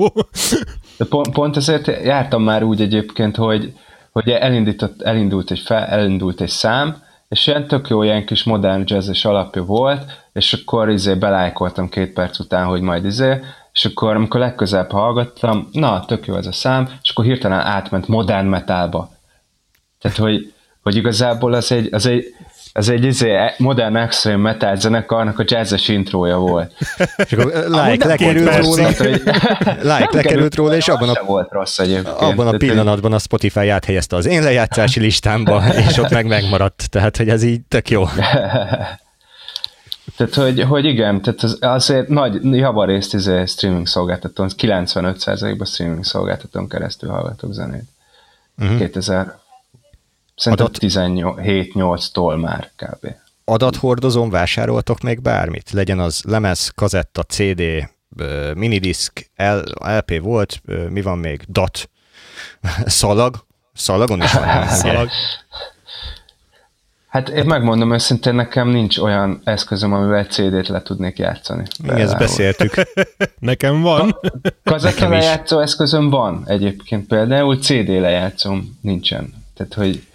de 0.98 1.04
pont, 1.08 1.30
pont 1.30 1.56
ezért 1.56 1.86
jártam 1.86 2.42
már 2.42 2.62
úgy 2.62 2.80
egyébként, 2.80 3.36
hogy, 3.36 3.72
hogy 4.12 4.28
elindított, 4.28 5.02
elindult, 5.02 5.50
egy 5.50 5.58
fel, 5.60 5.84
elindult 5.84 6.40
egy 6.40 6.48
szám, 6.48 7.06
és 7.28 7.46
ilyen 7.46 7.66
tök 7.66 7.88
jó, 7.88 8.02
ilyen 8.02 8.26
kis 8.26 8.44
modern 8.44 8.82
jazzes 8.86 9.24
alapja 9.24 9.64
volt, 9.64 10.04
és 10.32 10.52
akkor 10.52 10.88
izé 10.88 11.14
belájkoltam 11.14 11.88
két 11.88 12.12
perc 12.12 12.38
után, 12.38 12.66
hogy 12.66 12.80
majd 12.80 13.04
izé, 13.04 13.40
és 13.78 13.84
akkor 13.84 14.14
amikor 14.14 14.40
legközelebb 14.40 14.90
hallgattam, 14.90 15.68
na, 15.72 16.04
tök 16.04 16.26
jó 16.26 16.36
ez 16.36 16.46
a 16.46 16.52
szám, 16.52 16.88
és 17.02 17.10
akkor 17.10 17.24
hirtelen 17.24 17.60
átment 17.60 18.08
modern 18.08 18.46
metalba. 18.46 19.10
Tehát, 20.00 20.16
hogy, 20.16 20.52
hogy 20.82 20.96
igazából 20.96 21.52
az 21.52 21.72
egy, 21.72 21.88
az 21.92 22.06
egy, 22.06 22.24
az 22.72 22.88
egy 22.88 23.04
izé, 23.04 23.36
modern 23.58 23.96
extreme 23.96 24.36
metal 24.36 24.76
zenekarnak 24.76 25.38
a 25.38 25.44
jazzes 25.46 25.88
intrója 25.88 26.36
volt. 26.36 26.74
És 27.16 27.32
akkor 27.32 27.52
like 27.66 28.06
lekerült 28.14 28.56
róla, 28.56 28.84
hogy 28.96 29.22
like 29.82 30.08
lekerült 30.12 30.54
róla, 30.54 30.76
és 30.76 30.88
abban 30.88 31.08
a, 31.08 31.24
volt 31.24 31.52
rossz 31.52 31.78
egyébként. 31.78 32.08
abban 32.08 32.46
a 32.46 32.56
pillanatban 32.56 33.12
a 33.12 33.18
Spotify 33.18 33.68
áthelyezte 33.68 34.16
az 34.16 34.26
én 34.26 34.42
lejátszási 34.42 35.00
listámba, 35.00 35.62
és 35.88 35.98
ott 35.98 36.10
meg 36.10 36.26
megmaradt. 36.26 36.90
Tehát, 36.90 37.16
hogy 37.16 37.28
ez 37.28 37.42
így 37.42 37.60
tök 37.68 37.90
jó. 37.90 38.04
Tehát, 40.18 40.34
hogy, 40.34 40.62
hogy 40.62 40.84
igen, 40.84 41.22
tehát 41.22 41.42
az, 41.42 41.58
azért 41.60 42.08
nagy 42.08 42.44
javarészt 42.44 43.14
izé 43.14 43.44
streaming 43.44 43.86
szolgáltatón, 43.86 44.50
95%-ban 44.56 45.66
streaming 45.66 46.04
szolgáltatón 46.04 46.68
keresztül 46.68 47.10
hallgatok 47.10 47.52
zenét. 47.52 47.88
Uh-huh. 48.58 48.78
2000, 48.78 49.38
szerintem 50.36 50.68
17-8-tól 50.72 52.40
már 52.40 52.70
kb. 52.76 53.06
Adathordozón 53.44 54.30
vásároltok 54.30 55.00
még 55.00 55.22
bármit? 55.22 55.70
Legyen 55.70 55.98
az 55.98 56.22
lemez, 56.26 56.68
kazetta, 56.74 57.22
CD, 57.22 57.62
minidisk, 58.54 59.30
LP 59.80 60.20
volt, 60.20 60.62
mi 60.88 61.02
van 61.02 61.18
még? 61.18 61.44
DAT, 61.48 61.90
szalag, 62.86 63.46
szalagon 63.74 64.22
is 64.22 64.32
van. 64.32 64.66
Szalag. 64.82 65.08
Hát 67.18 67.28
én 67.28 67.44
megmondom 67.44 67.92
őszintén, 67.92 68.34
nekem 68.34 68.68
nincs 68.68 68.98
olyan 68.98 69.40
eszközöm, 69.44 69.92
amivel 69.92 70.18
egy 70.18 70.30
CD-t 70.30 70.68
le 70.68 70.82
tudnék 70.82 71.18
játszani. 71.18 71.62
Mi 71.82 72.00
ezt 72.00 72.18
beszéltük. 72.18 72.74
nekem 73.38 73.80
van. 73.82 74.16
Kazetta 74.64 75.08
lejátszó 75.08 75.60
eszközöm 75.60 76.10
van 76.10 76.42
egyébként 76.46 77.06
például, 77.06 77.56
CD 77.56 77.88
lejátszom 77.88 78.78
nincsen. 78.80 79.34
Tehát, 79.54 79.74
hogy... 79.74 80.06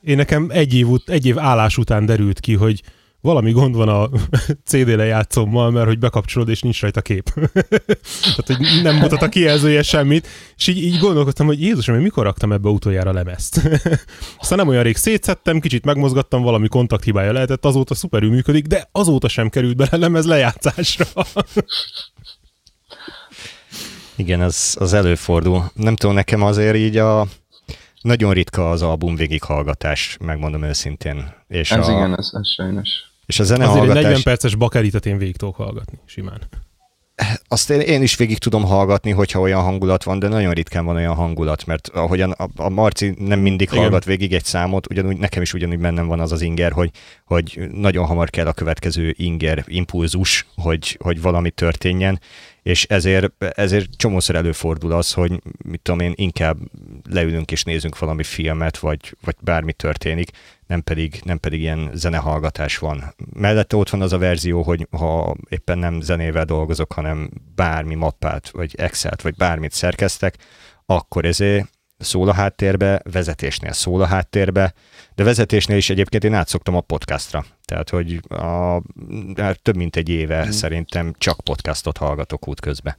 Én 0.00 0.16
nekem 0.16 0.46
egy 0.52 0.74
év, 0.74 0.86
egy 1.06 1.26
év 1.26 1.38
állás 1.38 1.76
után 1.76 2.06
derült 2.06 2.40
ki, 2.40 2.54
hogy 2.54 2.82
valami 3.24 3.52
gond 3.52 3.76
van 3.76 3.88
a 3.88 4.08
CD 4.70 4.88
lejátszommal, 4.88 5.70
mert 5.70 5.86
hogy 5.86 5.98
bekapcsolod, 5.98 6.48
és 6.48 6.60
nincs 6.62 6.80
rajta 6.80 7.00
kép. 7.00 7.30
Tehát, 8.36 8.46
hogy 8.46 8.82
nem 8.82 8.96
mutat 8.96 9.22
a 9.22 9.28
kijelzője 9.28 9.82
semmit, 9.82 10.28
és 10.56 10.66
így, 10.66 10.82
így 10.82 10.98
gondolkoztam, 10.98 11.46
hogy 11.46 11.60
Jézusom, 11.60 11.96
mikor 11.96 12.24
raktam 12.24 12.52
ebbe 12.52 12.68
utoljára 12.68 13.12
lemezt? 13.12 13.60
Aztán 14.40 14.58
nem 14.58 14.68
olyan 14.68 14.82
rég 14.82 14.96
szétszettem, 14.96 15.60
kicsit 15.60 15.84
megmozgattam, 15.84 16.42
valami 16.42 16.68
kontakthibája 16.68 17.32
lehetett, 17.32 17.64
azóta 17.64 17.94
szuperül 17.94 18.30
működik, 18.30 18.66
de 18.66 18.88
azóta 18.92 19.28
sem 19.28 19.48
került 19.48 19.76
bele 19.76 19.96
lemez 19.96 20.26
lejátszásra. 20.26 21.06
Igen, 24.16 24.40
az, 24.40 24.76
az 24.80 24.92
előfordul. 24.92 25.70
Nem 25.74 25.96
tudom, 25.96 26.14
nekem 26.14 26.42
azért 26.42 26.76
így 26.76 26.96
a 26.96 27.26
nagyon 28.00 28.32
ritka 28.32 28.70
az 28.70 28.82
album 28.82 29.16
végighallgatás, 29.16 30.16
megmondom 30.20 30.62
őszintén. 30.62 31.34
És 31.48 31.70
ez 31.70 31.88
a, 31.88 31.92
igen, 31.92 32.18
ez, 32.18 32.30
ez 32.32 32.48
sajnos. 32.48 33.12
És 33.26 33.38
a 33.38 33.44
zene 33.44 33.68
Azért 33.68 33.88
egy 33.88 34.02
40 34.02 34.22
perces 34.22 34.54
bakeritet 34.54 35.06
én 35.06 35.18
végig 35.18 35.36
tudok 35.36 35.56
hallgatni, 35.56 35.98
simán. 36.06 36.40
Azt 37.48 37.70
én, 37.70 37.80
én 37.80 38.02
is 38.02 38.16
végig 38.16 38.38
tudom 38.38 38.64
hallgatni, 38.64 39.10
hogyha 39.10 39.40
olyan 39.40 39.62
hangulat 39.62 40.04
van, 40.04 40.18
de 40.18 40.28
nagyon 40.28 40.52
ritkán 40.52 40.84
van 40.84 40.96
olyan 40.96 41.14
hangulat, 41.14 41.66
mert 41.66 41.88
ahogyan 41.88 42.30
a, 42.30 42.48
a 42.56 42.68
Marci 42.68 43.14
nem 43.18 43.40
mindig 43.40 43.68
Igen. 43.70 43.82
hallgat 43.82 44.04
végig 44.04 44.32
egy 44.32 44.44
számot, 44.44 44.90
ugyanúgy 44.90 45.16
nekem 45.16 45.42
is 45.42 45.52
ugyanúgy 45.52 45.78
bennem 45.78 46.06
van 46.06 46.20
az 46.20 46.32
az 46.32 46.40
inger, 46.40 46.72
hogy, 46.72 46.90
hogy 47.24 47.68
nagyon 47.72 48.06
hamar 48.06 48.30
kell 48.30 48.46
a 48.46 48.52
következő 48.52 49.14
inger 49.16 49.64
impulzus, 49.66 50.46
hogy, 50.56 50.98
hogy 51.02 51.20
valami 51.20 51.50
történjen, 51.50 52.20
és 52.64 52.84
ezért, 52.84 53.44
ezért 53.54 53.96
csomószor 53.96 54.34
előfordul 54.34 54.92
az, 54.92 55.12
hogy 55.12 55.42
mit 55.64 55.80
tudom 55.80 56.00
én, 56.00 56.12
inkább 56.14 56.58
leülünk 57.10 57.50
és 57.50 57.62
nézünk 57.62 57.98
valami 57.98 58.22
filmet, 58.22 58.78
vagy, 58.78 59.16
vagy 59.24 59.34
bármi 59.40 59.72
történik, 59.72 60.30
nem 60.66 60.82
pedig, 60.82 61.20
nem 61.24 61.38
pedig 61.38 61.60
ilyen 61.60 61.90
zenehallgatás 61.94 62.78
van. 62.78 63.14
Mellette 63.32 63.76
ott 63.76 63.90
van 63.90 64.02
az 64.02 64.12
a 64.12 64.18
verzió, 64.18 64.62
hogy 64.62 64.86
ha 64.90 65.36
éppen 65.48 65.78
nem 65.78 66.00
zenével 66.00 66.44
dolgozok, 66.44 66.92
hanem 66.92 67.30
bármi 67.54 67.94
mappát, 67.94 68.50
vagy 68.50 68.74
Excel-t, 68.76 69.22
vagy 69.22 69.34
bármit 69.34 69.72
szerkeztek, 69.72 70.36
akkor 70.86 71.24
ezért 71.24 71.70
szól 71.98 72.28
a 72.28 72.34
háttérbe, 72.34 73.00
vezetésnél 73.12 73.72
szól 73.72 74.00
a 74.00 74.06
háttérbe, 74.06 74.74
de 75.14 75.24
vezetésnél 75.24 75.76
is 75.76 75.90
egyébként 75.90 76.24
én 76.24 76.34
átszoktam 76.34 76.74
a 76.74 76.80
podcastra. 76.80 77.44
Tehát, 77.74 77.90
hogy 77.90 78.20
a, 78.28 78.82
hát 79.36 79.62
több 79.62 79.76
mint 79.76 79.96
egy 79.96 80.08
éve 80.08 80.46
mm. 80.46 80.50
szerintem 80.50 81.14
csak 81.18 81.40
podcastot 81.40 81.96
hallgatok 81.96 82.48
útközben. 82.48 82.96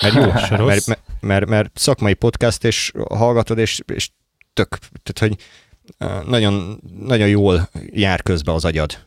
Mert 0.00 0.14
jó, 0.14 0.22
mert, 0.66 0.86
mert, 0.86 1.00
mert, 1.20 1.46
mert 1.46 1.78
szakmai 1.78 2.14
podcast, 2.14 2.64
és 2.64 2.92
hallgatod, 3.08 3.58
és, 3.58 3.80
és 3.92 4.10
tök, 4.52 4.78
tehát, 5.02 5.18
hogy 5.18 5.36
nagyon, 6.28 6.80
nagyon 6.98 7.28
jól 7.28 7.68
jár 7.90 8.22
közbe 8.22 8.52
az 8.52 8.64
agyad. 8.64 9.06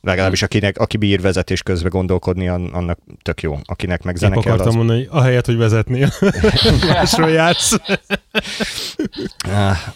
Legalábbis 0.00 0.42
akinek, 0.42 0.78
aki 0.78 0.96
bír 0.96 1.20
vezetés 1.20 1.62
közben 1.62 1.90
gondolkodni, 1.90 2.48
annak 2.48 2.98
tök 3.22 3.42
jó. 3.42 3.58
Akinek 3.64 4.02
meg 4.02 4.16
zene 4.16 4.36
Épp 4.36 4.42
kell, 4.42 4.52
akartam 4.52 4.80
az... 4.80 4.86
mondani, 4.86 5.06
ahelyett, 5.10 5.46
hogy 5.46 5.56
vezetnél, 5.56 6.12
másról 6.88 7.30
játsz. 7.30 7.76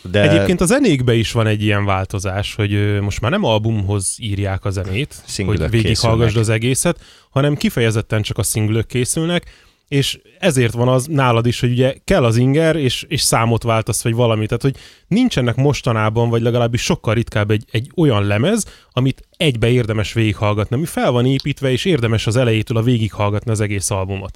De... 0.02 0.30
Egyébként 0.30 0.60
a 0.60 0.64
zenékben 0.64 1.14
is 1.14 1.32
van 1.32 1.46
egy 1.46 1.62
ilyen 1.62 1.84
változás, 1.84 2.54
hogy 2.54 3.00
most 3.00 3.20
már 3.20 3.30
nem 3.30 3.44
albumhoz 3.44 4.14
írják 4.18 4.64
a 4.64 4.70
zenét, 4.70 5.14
Szingülök 5.26 5.60
hogy 5.60 5.70
végighallgasd 5.70 6.36
az 6.36 6.48
egészet, 6.48 7.00
hanem 7.30 7.54
kifejezetten 7.54 8.22
csak 8.22 8.38
a 8.38 8.42
szinglök 8.42 8.86
készülnek, 8.86 9.44
és 9.92 10.18
ezért 10.38 10.72
van 10.72 10.88
az 10.88 11.06
nálad 11.06 11.46
is, 11.46 11.60
hogy 11.60 11.70
ugye 11.70 11.94
kell 12.04 12.24
az 12.24 12.36
inger, 12.36 12.76
és, 12.76 13.04
és 13.08 13.20
számot 13.20 13.62
váltasz, 13.62 14.02
vagy 14.02 14.14
valamit. 14.14 14.48
Tehát, 14.48 14.62
hogy 14.62 14.76
nincsenek 15.08 15.56
mostanában, 15.56 16.28
vagy 16.30 16.42
legalábbis 16.42 16.82
sokkal 16.82 17.14
ritkább 17.14 17.50
egy, 17.50 17.64
egy 17.70 17.90
olyan 17.96 18.26
lemez, 18.26 18.66
amit 18.92 19.22
egybe 19.36 19.68
érdemes 19.68 20.12
végighallgatni, 20.12 20.76
ami 20.76 20.84
fel 20.84 21.10
van 21.10 21.26
építve, 21.26 21.70
és 21.70 21.84
érdemes 21.84 22.26
az 22.26 22.36
elejétől 22.36 22.76
a 22.76 22.82
végighallgatni 22.82 23.50
az 23.50 23.60
egész 23.60 23.90
albumot. 23.90 24.32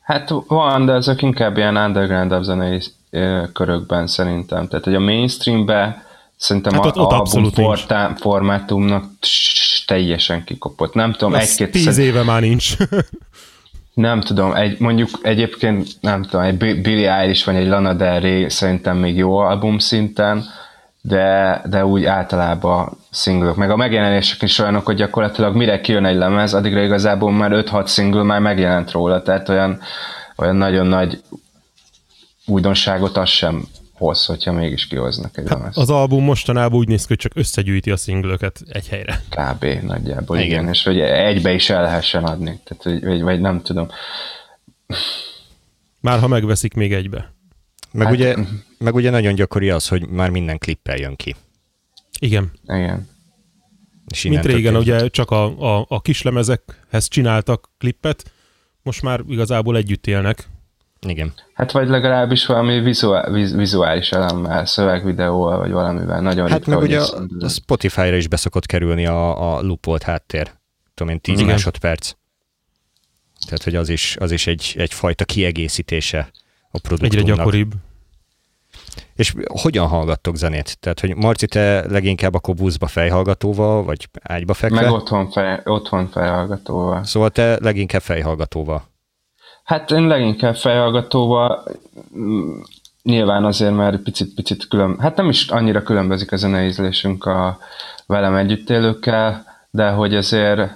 Hát 0.00 0.30
van, 0.46 0.86
de 0.86 0.92
ezek 0.92 1.22
inkább 1.22 1.56
ilyen 1.56 1.76
underground 1.76 2.44
zenei 2.44 2.82
körökben 3.52 4.06
szerintem. 4.06 4.68
Tehát, 4.68 4.84
hogy 4.84 4.94
a 4.94 5.00
mainstreambe 5.00 6.04
szerintem 6.36 6.72
hát 6.72 6.84
ott, 6.84 6.96
a, 6.96 7.00
ott 7.00 7.12
album 7.12 8.14
formátumnak 8.16 9.04
teljesen 9.86 10.44
kikopott. 10.44 10.94
Nem 10.94 11.12
tudom, 11.12 11.34
egy-két... 11.34 11.70
Tíz 11.70 11.98
éve 11.98 12.22
már 12.22 12.40
nincs. 12.40 12.76
Nem 13.98 14.20
tudom, 14.20 14.54
egy, 14.54 14.80
mondjuk 14.80 15.08
egyébként 15.22 15.88
nem 16.00 16.22
tudom, 16.22 16.40
egy 16.46 16.56
Billie 16.56 17.12
Eilish 17.12 17.46
vagy 17.46 17.54
egy 17.54 17.66
Lana 17.66 17.92
Del 17.92 18.20
Rey 18.20 18.48
szerintem 18.48 18.96
még 18.96 19.16
jó 19.16 19.36
album 19.36 19.78
szinten, 19.78 20.44
de, 21.00 21.60
de 21.64 21.86
úgy 21.86 22.04
általában 22.04 22.98
singlok. 23.12 23.56
Meg 23.56 23.70
a 23.70 23.76
megjelenések 23.76 24.42
is 24.42 24.58
olyanok, 24.58 24.86
hogy 24.86 24.96
gyakorlatilag 24.96 25.56
mire 25.56 25.80
kijön 25.80 26.04
egy 26.04 26.16
lemez, 26.16 26.54
addigra 26.54 26.82
igazából 26.82 27.32
már 27.32 27.50
5-6 27.54 27.86
single 27.86 28.22
már 28.22 28.40
megjelent 28.40 28.90
róla, 28.90 29.22
tehát 29.22 29.48
olyan, 29.48 29.80
olyan 30.36 30.56
nagyon 30.56 30.86
nagy 30.86 31.22
újdonságot 32.46 33.16
az 33.16 33.28
sem 33.28 33.62
hoz, 33.98 34.24
hogyha 34.24 34.52
mégis 34.52 34.86
kihoznak 34.86 35.38
egy 35.38 35.48
hát 35.48 35.76
Az 35.76 35.90
album 35.90 36.24
mostanában 36.24 36.78
úgy 36.78 36.88
néz 36.88 37.00
ki, 37.00 37.06
hogy 37.08 37.16
csak 37.16 37.32
összegyűjti 37.34 37.90
a 37.90 37.96
szinglöket 37.96 38.62
egy 38.68 38.88
helyre. 38.88 39.22
Kb. 39.28 39.64
nagyjából, 39.64 40.36
igen. 40.36 40.48
igen. 40.48 40.68
És 40.68 40.84
hogy 40.84 41.00
egybe 41.00 41.52
is 41.52 41.70
el 41.70 41.82
lehessen 41.82 42.24
adni. 42.24 42.60
Tehát, 42.64 43.02
vagy, 43.04 43.22
vagy 43.22 43.40
nem 43.40 43.62
tudom. 43.62 43.88
Már 46.00 46.18
ha 46.18 46.28
megveszik 46.28 46.74
még 46.74 46.92
egybe. 46.92 47.32
Meg, 47.92 48.06
hát, 48.06 48.14
ugye, 48.14 48.36
meg 48.78 48.94
ugye 48.94 49.10
nagyon 49.10 49.34
gyakori 49.34 49.70
az, 49.70 49.88
hogy 49.88 50.08
már 50.08 50.30
minden 50.30 50.58
klippel 50.58 50.96
jön 50.96 51.16
ki. 51.16 51.36
Igen. 52.20 52.50
Igen. 52.66 53.08
És 54.10 54.22
Mint 54.22 54.44
régen, 54.44 54.76
ugye 54.76 55.08
csak 55.08 55.30
a, 55.30 55.76
a, 55.76 55.86
a 55.88 56.00
kislemezekhez 56.00 57.08
csináltak 57.08 57.70
klippet, 57.78 58.32
most 58.82 59.02
már 59.02 59.20
igazából 59.28 59.76
együtt 59.76 60.06
élnek, 60.06 60.48
igen. 61.06 61.32
Hát 61.54 61.72
vagy 61.72 61.88
legalábbis 61.88 62.46
valami 62.46 62.80
vizuál, 62.80 63.30
vizuális 63.32 64.10
elemmel, 64.10 64.66
szövegvideóval, 64.66 65.58
vagy 65.58 65.70
valamivel. 65.70 66.20
Nagyon 66.20 66.48
hát 66.48 66.66
meg 66.66 66.78
ugye 66.78 67.00
a, 67.00 67.22
a 67.38 67.48
Spotify-ra 67.48 68.16
is 68.16 68.28
beszokott 68.28 68.66
kerülni 68.66 69.06
a, 69.06 69.56
a 69.56 69.62
loopolt 69.62 70.02
háttér. 70.02 70.52
Tudom 70.94 71.12
én, 71.12 71.20
10 71.20 71.38
Igen. 71.38 71.50
másodperc. 71.50 72.12
Tehát, 73.46 73.62
hogy 73.62 73.74
az 73.74 73.88
is, 73.88 74.16
az 74.20 74.30
is 74.30 74.46
egy, 74.46 74.74
egyfajta 74.78 75.24
kiegészítése 75.24 76.30
a 76.70 76.78
produktumnak. 76.78 77.28
Egyre 77.28 77.34
gyakoribb. 77.34 77.72
És 79.14 79.34
hogyan 79.46 79.86
hallgattok 79.86 80.36
zenét? 80.36 80.78
Tehát, 80.80 81.00
hogy 81.00 81.16
Marci, 81.16 81.46
te 81.46 81.84
leginkább 81.88 82.34
akkor 82.34 82.54
buszba 82.54 82.86
fejhallgatóval, 82.86 83.84
vagy 83.84 84.08
ágyba 84.22 84.54
fekve? 84.54 84.80
Meg 84.80 84.90
otthon, 84.90 85.30
fej, 85.30 85.60
otthon 85.64 86.08
fejhallgatóval. 86.08 87.04
Szóval 87.04 87.30
te 87.30 87.58
leginkább 87.60 88.02
fejhallgatóval. 88.02 88.88
Hát 89.68 89.90
én 89.90 90.06
leginkább 90.06 90.56
fejhallgatóval, 90.56 91.64
mm, 92.16 92.60
nyilván 93.02 93.44
azért, 93.44 93.74
mert 93.74 94.02
picit-picit 94.02 94.68
külön, 94.68 94.98
hát 95.00 95.16
nem 95.16 95.28
is 95.28 95.48
annyira 95.48 95.82
különbözik 95.82 96.32
a 96.32 96.36
zeneízlésünk 96.36 97.24
a 97.24 97.58
velem 98.06 98.34
együtt 98.34 98.70
élőkkel, 98.70 99.44
de 99.70 99.90
hogy 99.90 100.14
azért 100.14 100.70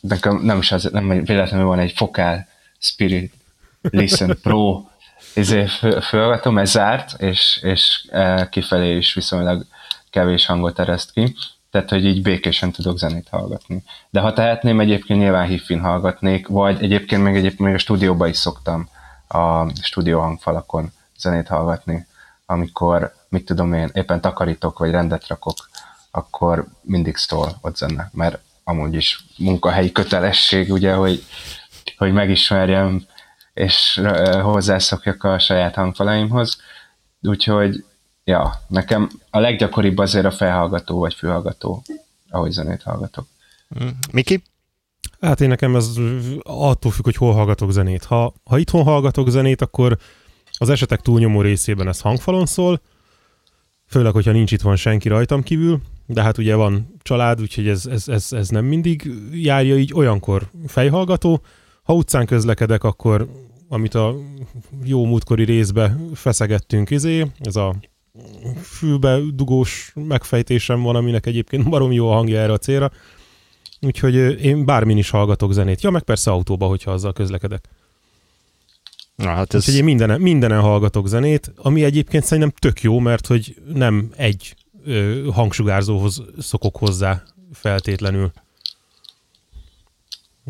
nekem 0.00 0.36
nem 0.42 0.58
is 0.58 0.72
az, 0.72 0.88
nem 0.92 1.08
véletlenül 1.08 1.66
van 1.66 1.78
egy 1.78 1.92
Fokál 1.92 2.48
Spirit 2.78 3.32
Listen 3.80 4.38
Pro 4.42 4.84
ezért 5.34 6.04
fölvetom, 6.04 6.58
ez 6.58 6.70
zárt, 6.70 7.22
és, 7.22 7.60
és 7.62 8.04
e, 8.10 8.48
kifelé 8.48 8.96
is 8.96 9.14
viszonylag 9.14 9.64
kevés 10.10 10.46
hangot 10.46 10.78
ereszt 10.78 11.12
ki 11.12 11.34
tehát 11.74 11.90
hogy 11.90 12.04
így 12.04 12.22
békésen 12.22 12.72
tudok 12.72 12.98
zenét 12.98 13.28
hallgatni. 13.28 13.82
De 14.10 14.20
ha 14.20 14.32
tehetném, 14.32 14.80
egyébként 14.80 15.20
nyilván 15.20 15.46
hiffin 15.46 15.80
hallgatnék, 15.80 16.46
vagy 16.48 16.82
egyébként 16.82 17.22
még, 17.22 17.34
egyébként 17.34 17.60
még 17.60 17.74
a 17.74 17.78
stúdióba 17.78 18.26
is 18.26 18.36
szoktam 18.36 18.88
a 19.28 19.70
stúdió 19.82 20.20
hangfalakon 20.20 20.92
zenét 21.18 21.48
hallgatni, 21.48 22.06
amikor, 22.46 23.12
mit 23.28 23.44
tudom 23.44 23.72
én, 23.72 23.90
éppen 23.92 24.20
takarítok, 24.20 24.78
vagy 24.78 24.90
rendet 24.90 25.26
rakok, 25.26 25.68
akkor 26.10 26.66
mindig 26.80 27.16
szól 27.16 27.58
ott 27.60 27.76
zene, 27.76 28.10
mert 28.12 28.38
amúgy 28.64 28.94
is 28.94 29.24
munkahelyi 29.38 29.92
kötelesség, 29.92 30.72
ugye, 30.72 30.92
hogy, 30.92 31.24
hogy 31.96 32.12
megismerjem 32.12 33.06
és 33.54 34.02
hozzászokjak 34.42 35.24
a 35.24 35.38
saját 35.38 35.74
hangfalaimhoz. 35.74 36.56
Úgyhogy 37.20 37.84
ja, 38.24 38.60
nekem 38.68 39.10
a 39.30 39.38
leggyakoribb 39.38 39.98
azért 39.98 40.24
a 40.24 40.30
felhallgató 40.30 40.98
vagy 40.98 41.14
fülhallgató, 41.14 41.82
ahogy 42.30 42.50
zenét 42.50 42.82
hallgatok. 42.82 43.26
Mm. 43.82 43.88
Miki? 44.12 44.42
Hát 45.20 45.40
én 45.40 45.48
nekem 45.48 45.76
ez 45.76 45.90
attól 46.42 46.92
függ, 46.92 47.04
hogy 47.04 47.16
hol 47.16 47.32
hallgatok 47.32 47.70
zenét. 47.70 48.04
Ha, 48.04 48.34
ha 48.44 48.58
itthon 48.58 48.82
hallgatok 48.82 49.28
zenét, 49.28 49.62
akkor 49.62 49.98
az 50.58 50.68
esetek 50.68 51.00
túlnyomó 51.00 51.40
részében 51.40 51.88
ez 51.88 52.00
hangfalon 52.00 52.46
szól, 52.46 52.80
főleg, 53.86 54.12
hogyha 54.12 54.32
nincs 54.32 54.52
itthon 54.52 54.76
senki 54.76 55.08
rajtam 55.08 55.42
kívül, 55.42 55.80
de 56.06 56.22
hát 56.22 56.38
ugye 56.38 56.54
van 56.54 56.94
család, 57.02 57.40
úgyhogy 57.40 57.68
ez, 57.68 57.86
ez, 57.86 58.08
ez, 58.08 58.32
ez 58.32 58.48
nem 58.48 58.64
mindig 58.64 59.10
járja 59.32 59.76
így, 59.76 59.94
olyankor 59.94 60.50
fejhallgató. 60.66 61.42
Ha 61.82 61.94
utcán 61.94 62.26
közlekedek, 62.26 62.84
akkor 62.84 63.28
amit 63.68 63.94
a 63.94 64.14
jó 64.82 65.04
múltkori 65.04 65.44
részbe 65.44 65.96
feszegettünk, 66.14 66.90
izé, 66.90 67.26
ez 67.38 67.56
a 67.56 67.74
fülbe 68.62 69.20
dugós 69.34 69.92
megfejtésem 69.94 70.82
van, 70.82 70.96
aminek 70.96 71.26
egyébként 71.26 71.68
barom 71.68 71.92
jó 71.92 72.10
a 72.10 72.14
hangja 72.14 72.40
erre 72.40 72.52
a 72.52 72.58
célra. 72.58 72.90
Úgyhogy 73.80 74.14
én 74.44 74.64
bármin 74.64 74.96
is 74.96 75.10
hallgatok 75.10 75.52
zenét. 75.52 75.82
Ja, 75.82 75.90
meg 75.90 76.02
persze 76.02 76.30
autóba, 76.30 76.66
hogyha 76.66 76.90
azzal 76.90 77.12
közlekedek. 77.12 77.68
Na, 79.16 79.28
hát 79.28 79.54
ez... 79.54 79.60
Úgyhogy 79.60 79.74
én 79.74 79.84
mindenen, 79.84 80.20
mindenen 80.20 80.60
hallgatok 80.60 81.06
zenét, 81.06 81.52
ami 81.56 81.84
egyébként 81.84 82.24
szerintem 82.24 82.52
tök 82.58 82.82
jó, 82.82 82.98
mert 82.98 83.26
hogy 83.26 83.56
nem 83.66 84.12
egy 84.16 84.54
ö, 84.84 85.28
hangsugárzóhoz 85.32 86.22
szokok 86.38 86.76
hozzá 86.76 87.22
feltétlenül. 87.52 88.32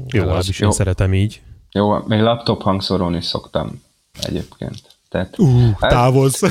Jó, 0.06 0.28
az, 0.28 0.49
is 0.49 0.59
jó. 0.59 0.66
én 0.66 0.73
szeretem 0.73 1.14
így. 1.14 1.42
Jó, 1.73 2.06
még 2.06 2.21
laptop 2.21 2.62
hangszorón 2.62 3.14
is 3.14 3.25
szoktam 3.25 3.83
egyébként. 4.23 4.93
Tehát, 5.14 5.38
uh, 5.38 5.71
hát, 5.80 5.90
távozz! 5.90 6.44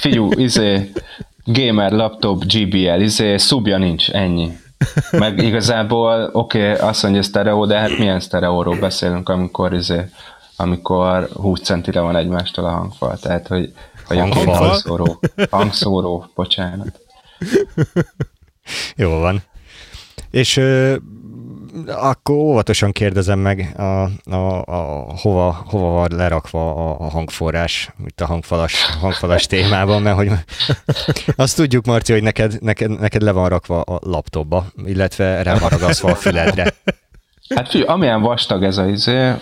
Figyú, 0.00 0.32
izé, 0.32 0.92
gamer, 1.44 1.92
laptop, 1.92 2.44
GBL, 2.44 3.00
izé, 3.00 3.36
szubja 3.36 3.78
nincs, 3.78 4.10
ennyi. 4.10 4.50
Meg 5.10 5.42
igazából, 5.42 6.30
oké, 6.32 6.72
okay, 6.72 6.88
azt 6.88 7.02
mondja 7.02 7.22
sztereó, 7.22 7.66
de 7.66 7.78
hát 7.78 7.98
milyen 7.98 8.20
sztereóról 8.20 8.78
beszélünk, 8.78 9.28
amikor 9.28 9.74
izé, 9.74 10.04
amikor 10.56 11.28
20 11.34 11.60
centire 11.60 12.00
van 12.00 12.16
egymástól 12.16 12.64
a 12.64 12.70
hangfal, 12.70 13.18
tehát, 13.18 13.46
hogy, 13.46 13.72
hogy 14.06 14.18
hangfal. 14.18 14.54
hangszóró, 14.54 15.20
hangszóró, 15.50 16.26
bocsánat. 16.34 17.00
Jó 18.96 19.18
van. 19.18 19.42
És 20.30 20.60
akkor 21.86 22.34
óvatosan 22.34 22.92
kérdezem 22.92 23.38
meg, 23.38 23.72
a, 23.76 23.82
a, 24.34 24.62
a, 24.64 25.12
hova, 25.16 25.64
hova 25.68 25.88
van 25.88 26.08
lerakva 26.16 26.74
a, 26.74 27.00
a 27.00 27.10
hangforrás, 27.10 27.90
itt 28.06 28.20
a 28.20 28.26
hangfalas, 28.26 28.84
hangfalas 29.00 29.46
témában, 29.56 30.02
mert 30.02 30.16
hogy 30.16 30.30
azt 31.36 31.56
tudjuk, 31.56 31.86
Marci, 31.86 32.12
hogy 32.12 32.22
neked, 32.22 32.62
neked, 32.62 33.00
neked 33.00 33.22
le 33.22 33.32
van 33.32 33.48
rakva 33.48 33.80
a 33.80 34.00
laptopba, 34.02 34.66
illetve 34.84 35.42
rá 35.42 35.58
van 35.58 35.68
ragaszva 35.68 36.10
a 36.10 36.14
füledre. 36.14 36.74
Hát 37.54 37.68
figyelj, 37.68 37.88
amilyen 37.88 38.20
vastag 38.20 38.64
ez 38.64 38.78
a 38.78 38.86
izé, 38.86 39.32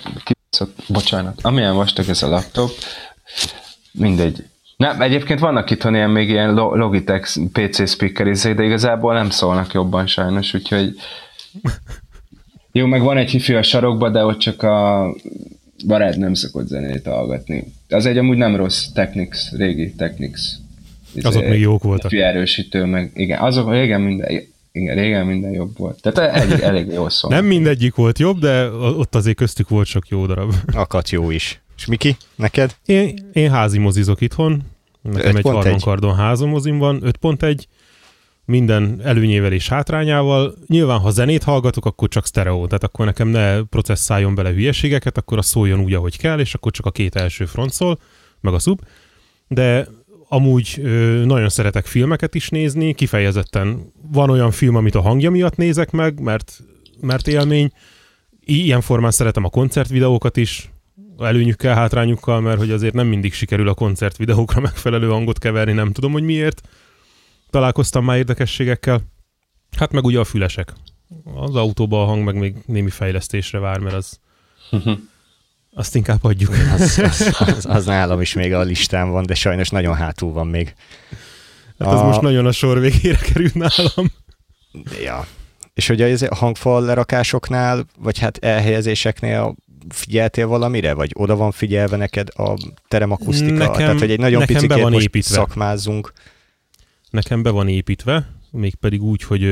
bocsánat, 0.89 1.39
amilyen 1.43 1.75
vastag 1.75 2.09
ez 2.09 2.23
a 2.23 2.29
laptop, 2.29 2.71
mindegy, 3.93 4.45
Nem, 4.77 5.01
egyébként 5.01 5.41
vannak 5.41 5.71
itt 5.71 5.85
ilyen 5.85 6.11
még 6.11 6.29
ilyen 6.29 6.55
Logitech 6.55 7.41
PC 7.53 7.89
speaker 7.89 8.55
de 8.55 8.63
igazából 8.63 9.15
nem 9.15 9.31
szólnak 9.31 9.73
jobban 9.73 10.07
sajnos, 10.07 10.55
úgyhogy 10.55 10.97
jó, 12.77 12.87
meg 12.87 13.03
van 13.03 13.17
egy 13.17 13.31
hifi 13.31 13.55
a 13.55 13.63
sarokba, 13.63 14.11
de 14.11 14.25
ott 14.25 14.39
csak 14.39 14.63
a 14.63 15.09
barát 15.87 16.17
nem 16.17 16.35
szokott 16.35 16.67
zenét 16.67 17.07
hallgatni. 17.07 17.65
Az 17.89 18.07
egy 18.07 18.19
amúgy 18.19 18.37
nem 18.37 18.57
rossz 18.57 18.87
Technics, 18.87 19.51
régi 19.51 19.93
Technics. 19.93 20.41
Azok 21.23 21.49
még 21.49 21.61
jók 21.61 21.83
voltak. 21.83 22.13
Erősítő, 22.13 22.85
meg 22.85 23.11
igen, 23.15 23.41
azok 23.41 23.71
régen 23.71 24.01
minden, 24.01 24.43
igen, 24.73 24.95
régen 24.95 25.27
minden 25.27 25.53
jobb 25.53 25.79
volt. 25.79 26.01
Tehát 26.03 26.37
elég, 26.37 26.61
elég 26.61 26.87
jó 26.93 27.09
szó. 27.09 27.29
Nem 27.29 27.45
mindegyik 27.45 27.95
volt 27.95 28.19
jobb, 28.19 28.39
de 28.39 28.71
ott 28.71 29.15
azért 29.15 29.37
köztük 29.37 29.69
volt 29.69 29.87
sok 29.87 30.09
jó 30.09 30.27
darab. 30.27 30.53
Akat 30.73 31.11
jó 31.11 31.31
is. 31.31 31.61
És 31.77 31.87
Miki, 31.87 32.17
neked? 32.37 32.75
Én, 32.87 33.31
én 33.33 33.51
házi 33.51 33.79
mozizok 33.79 34.21
itthon. 34.21 34.63
Nekem 35.03 35.37
egy 35.37 35.43
harmankardon 35.43 36.15
házamozim 36.15 36.79
van, 36.79 37.03
5.1 37.23 37.63
minden 38.45 39.01
előnyével 39.05 39.53
és 39.53 39.69
hátrányával. 39.69 40.55
Nyilván, 40.67 40.99
ha 40.99 41.11
zenét 41.11 41.43
hallgatok, 41.43 41.87
akkor 41.87 42.09
csak 42.09 42.27
sztereó, 42.27 42.67
tehát 42.67 42.85
akkor 42.85 43.05
nekem 43.05 43.29
ne 43.29 43.63
processzáljon 43.63 44.35
bele 44.35 44.51
hülyeségeket, 44.51 45.19
akkor 45.19 45.39
az 45.39 45.47
szóljon 45.47 45.81
úgy, 45.81 45.95
ahogy 45.95 46.19
kell, 46.19 46.39
és 46.39 46.55
akkor 46.55 46.73
csak 46.73 46.87
a 46.87 46.91
két 46.91 47.17
első 47.17 47.45
front 47.45 47.73
szól, 47.73 47.99
meg 48.41 48.55
a 48.55 48.59
szub. 48.59 48.81
De 49.49 49.89
amúgy 50.29 50.81
nagyon 51.25 51.49
szeretek 51.49 51.87
filmeket 51.87 52.35
is 52.35 52.49
nézni, 52.49 52.95
kifejezetten 52.95 53.93
van 54.13 54.31
olyan 54.31 54.51
film, 54.51 54.77
amit 54.77 54.95
a 54.95 55.01
hangja 55.01 55.31
miatt 55.31 55.57
nézek 55.57 55.91
meg, 55.91 56.21
mert, 56.21 56.61
mert 57.01 57.29
élmény. 57.29 57.73
Ilyen 58.45 58.81
formán 58.81 59.11
szeretem 59.11 59.45
a 59.45 59.49
koncertvideókat 59.49 60.37
is, 60.37 60.73
előnyükkel, 61.19 61.75
hátrányukkal, 61.75 62.41
mert 62.41 62.59
hogy 62.59 62.71
azért 62.71 62.95
nem 62.95 63.07
mindig 63.07 63.33
sikerül 63.33 63.69
a 63.69 63.75
koncertvideókra 63.75 64.61
megfelelő 64.61 65.09
hangot 65.09 65.39
keverni, 65.39 65.73
nem 65.73 65.93
tudom, 65.93 66.13
hogy 66.13 66.23
miért 66.23 66.69
találkoztam 67.55 68.05
már 68.05 68.17
érdekességekkel. 68.17 69.01
Hát 69.77 69.93
meg 69.93 70.05
ugye 70.05 70.19
a 70.19 70.25
fülesek. 70.25 70.73
Az 71.35 71.55
autóban 71.55 72.03
a 72.03 72.05
hang 72.05 72.25
meg 72.25 72.35
még 72.35 72.57
némi 72.67 72.91
fejlesztésre 72.91 73.59
vár, 73.59 73.79
mert 73.79 73.95
az 73.95 74.21
azt 75.81 75.95
inkább 75.95 76.25
adjuk. 76.25 76.55
Az, 76.73 76.99
az, 76.99 77.35
az, 77.39 77.67
az 77.67 77.85
nálam 77.85 78.21
is 78.21 78.33
még 78.33 78.53
a 78.53 78.61
listán 78.61 79.11
van, 79.11 79.27
de 79.27 79.35
sajnos 79.35 79.69
nagyon 79.69 79.95
hátul 79.95 80.33
van 80.33 80.47
még. 80.47 80.75
Hát 81.79 81.89
az 81.89 82.01
a... 82.01 82.05
most 82.05 82.21
nagyon 82.21 82.47
a 82.47 82.53
sor 82.53 82.81
végére 82.81 83.19
került 83.19 83.55
nálam. 83.55 84.13
Ja. 85.03 85.27
És 85.75 85.87
hogy 85.87 86.03
a 86.03 86.35
hangfal 86.35 86.83
lerakásoknál, 86.83 87.87
vagy 87.99 88.19
hát 88.19 88.37
elhelyezéseknél 88.37 89.55
figyeltél 89.89 90.47
valamire, 90.47 90.95
vagy 90.95 91.11
oda 91.15 91.37
van 91.37 91.51
figyelve 91.51 91.97
neked 91.97 92.29
a 92.37 92.55
teremakusztika? 92.89 93.53
Nekem, 93.53 93.73
Tehát, 93.73 93.99
hogy 93.99 94.11
egy 94.11 94.19
nagyon 94.19 94.47
picit 94.47 94.77
most 94.77 95.05
építve. 95.05 95.35
szakmázzunk. 95.35 96.13
Nekem 97.15 97.43
be 97.43 97.51
van 97.51 97.69
építve, 97.69 98.31
mégpedig 98.51 99.03
úgy, 99.03 99.23
hogy 99.23 99.45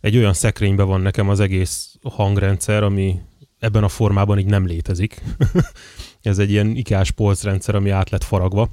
egy 0.00 0.16
olyan 0.16 0.32
szekrényben 0.32 0.86
van 0.86 1.00
nekem 1.00 1.28
az 1.28 1.40
egész 1.40 1.94
hangrendszer, 2.02 2.82
ami 2.82 3.20
ebben 3.58 3.84
a 3.84 3.88
formában 3.88 4.38
így 4.38 4.46
nem 4.46 4.66
létezik. 4.66 5.22
Ez 6.22 6.38
egy 6.38 6.50
ilyen 6.50 6.76
ikás 6.76 7.10
polcrendszer, 7.10 7.74
ami 7.74 7.90
át 7.90 8.10
lett 8.10 8.24
faragva, 8.24 8.70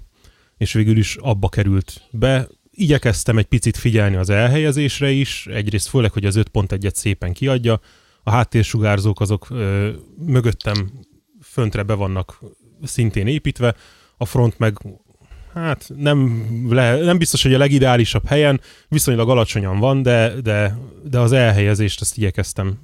és 0.57 0.73
végül 0.73 0.97
is 0.97 1.15
abba 1.15 1.49
került 1.49 2.07
be. 2.11 2.47
Igyekeztem 2.71 3.37
egy 3.37 3.45
picit 3.45 3.77
figyelni 3.77 4.15
az 4.15 4.29
elhelyezésre 4.29 5.09
is, 5.09 5.47
egyrészt 5.47 5.87
főleg, 5.87 6.11
hogy 6.11 6.25
az 6.25 6.35
5.1-et 6.37 6.93
szépen 6.93 7.33
kiadja, 7.33 7.79
a 8.23 8.31
háttérsugárzók 8.31 9.19
azok 9.19 9.49
ö, 9.49 9.89
mögöttem 10.25 10.91
föntre 11.41 11.83
be 11.83 11.93
vannak 11.93 12.43
szintén 12.83 13.27
építve, 13.27 13.75
a 14.17 14.25
front 14.25 14.59
meg 14.59 14.77
hát 15.57 15.89
nem, 15.95 16.47
le, 16.69 16.95
nem 16.95 17.17
biztos, 17.17 17.43
hogy 17.43 17.53
a 17.53 17.57
legideálisabb 17.57 18.27
helyen, 18.27 18.61
viszonylag 18.87 19.29
alacsonyan 19.29 19.79
van, 19.79 20.01
de, 20.01 20.41
de, 20.41 20.77
de 21.03 21.19
az 21.19 21.31
elhelyezést 21.31 22.01
azt 22.01 22.17
igyekeztem. 22.17 22.79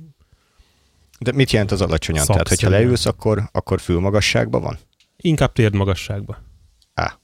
De 1.20 1.32
mit 1.32 1.52
jelent 1.52 1.72
az 1.72 1.82
alacsonyan? 1.82 2.26
Tehát, 2.26 2.48
hogyha 2.48 2.70
leülsz, 2.70 3.06
akkor, 3.06 3.50
akkor 3.52 3.82
fülmagasságban 3.82 4.62
van? 4.62 4.78
Inkább 5.18 5.52
térdmagasságban. 5.52 6.38
Á. 6.94 7.20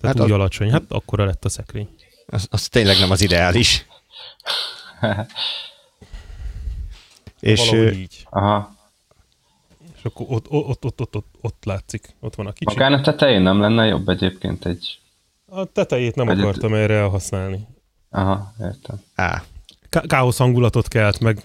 Tehát 0.00 0.16
hát 0.16 0.26
úgy 0.26 0.32
a... 0.32 0.34
alacsony. 0.34 0.70
Hát 0.70 0.82
akkora 0.88 1.24
lett 1.24 1.44
a 1.44 1.48
szekrény. 1.48 1.88
Az, 2.26 2.46
az 2.50 2.68
tényleg 2.68 2.98
nem 2.98 3.10
az 3.10 3.20
ideális. 3.20 3.86
És 7.40 7.72
így. 7.72 8.26
Aha. 8.30 8.73
És 10.04 10.10
akkor 10.10 10.26
ott, 10.28 10.46
ott, 10.50 10.84
ott, 10.84 11.00
ott, 11.00 11.16
ott, 11.16 11.26
ott 11.40 11.64
látszik, 11.64 12.14
ott 12.20 12.34
van 12.34 12.46
a 12.46 12.52
kicsi. 12.52 12.74
Magán 12.74 12.92
a 12.92 13.00
tetején 13.00 13.42
nem 13.42 13.60
lenne 13.60 13.86
jobb 13.86 14.08
egyébként 14.08 14.66
egy... 14.66 14.98
A 15.46 15.64
tetejét 15.64 16.14
nem 16.14 16.26
Vagy 16.26 16.40
akartam 16.40 16.74
egy... 16.74 16.80
erre 16.80 17.02
használni. 17.02 17.66
Aha, 18.10 18.54
értem. 18.60 19.02
Á. 19.14 19.42
Ká- 19.88 20.06
káosz 20.06 20.38
hangulatot 20.38 20.88
kelt, 20.88 21.20
meg 21.20 21.42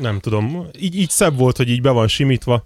nem 0.00 0.20
tudom, 0.20 0.66
így, 0.78 0.96
így 0.96 1.10
szebb 1.10 1.36
volt, 1.36 1.56
hogy 1.56 1.68
így 1.68 1.80
be 1.80 1.90
van 1.90 2.08
simítva. 2.08 2.64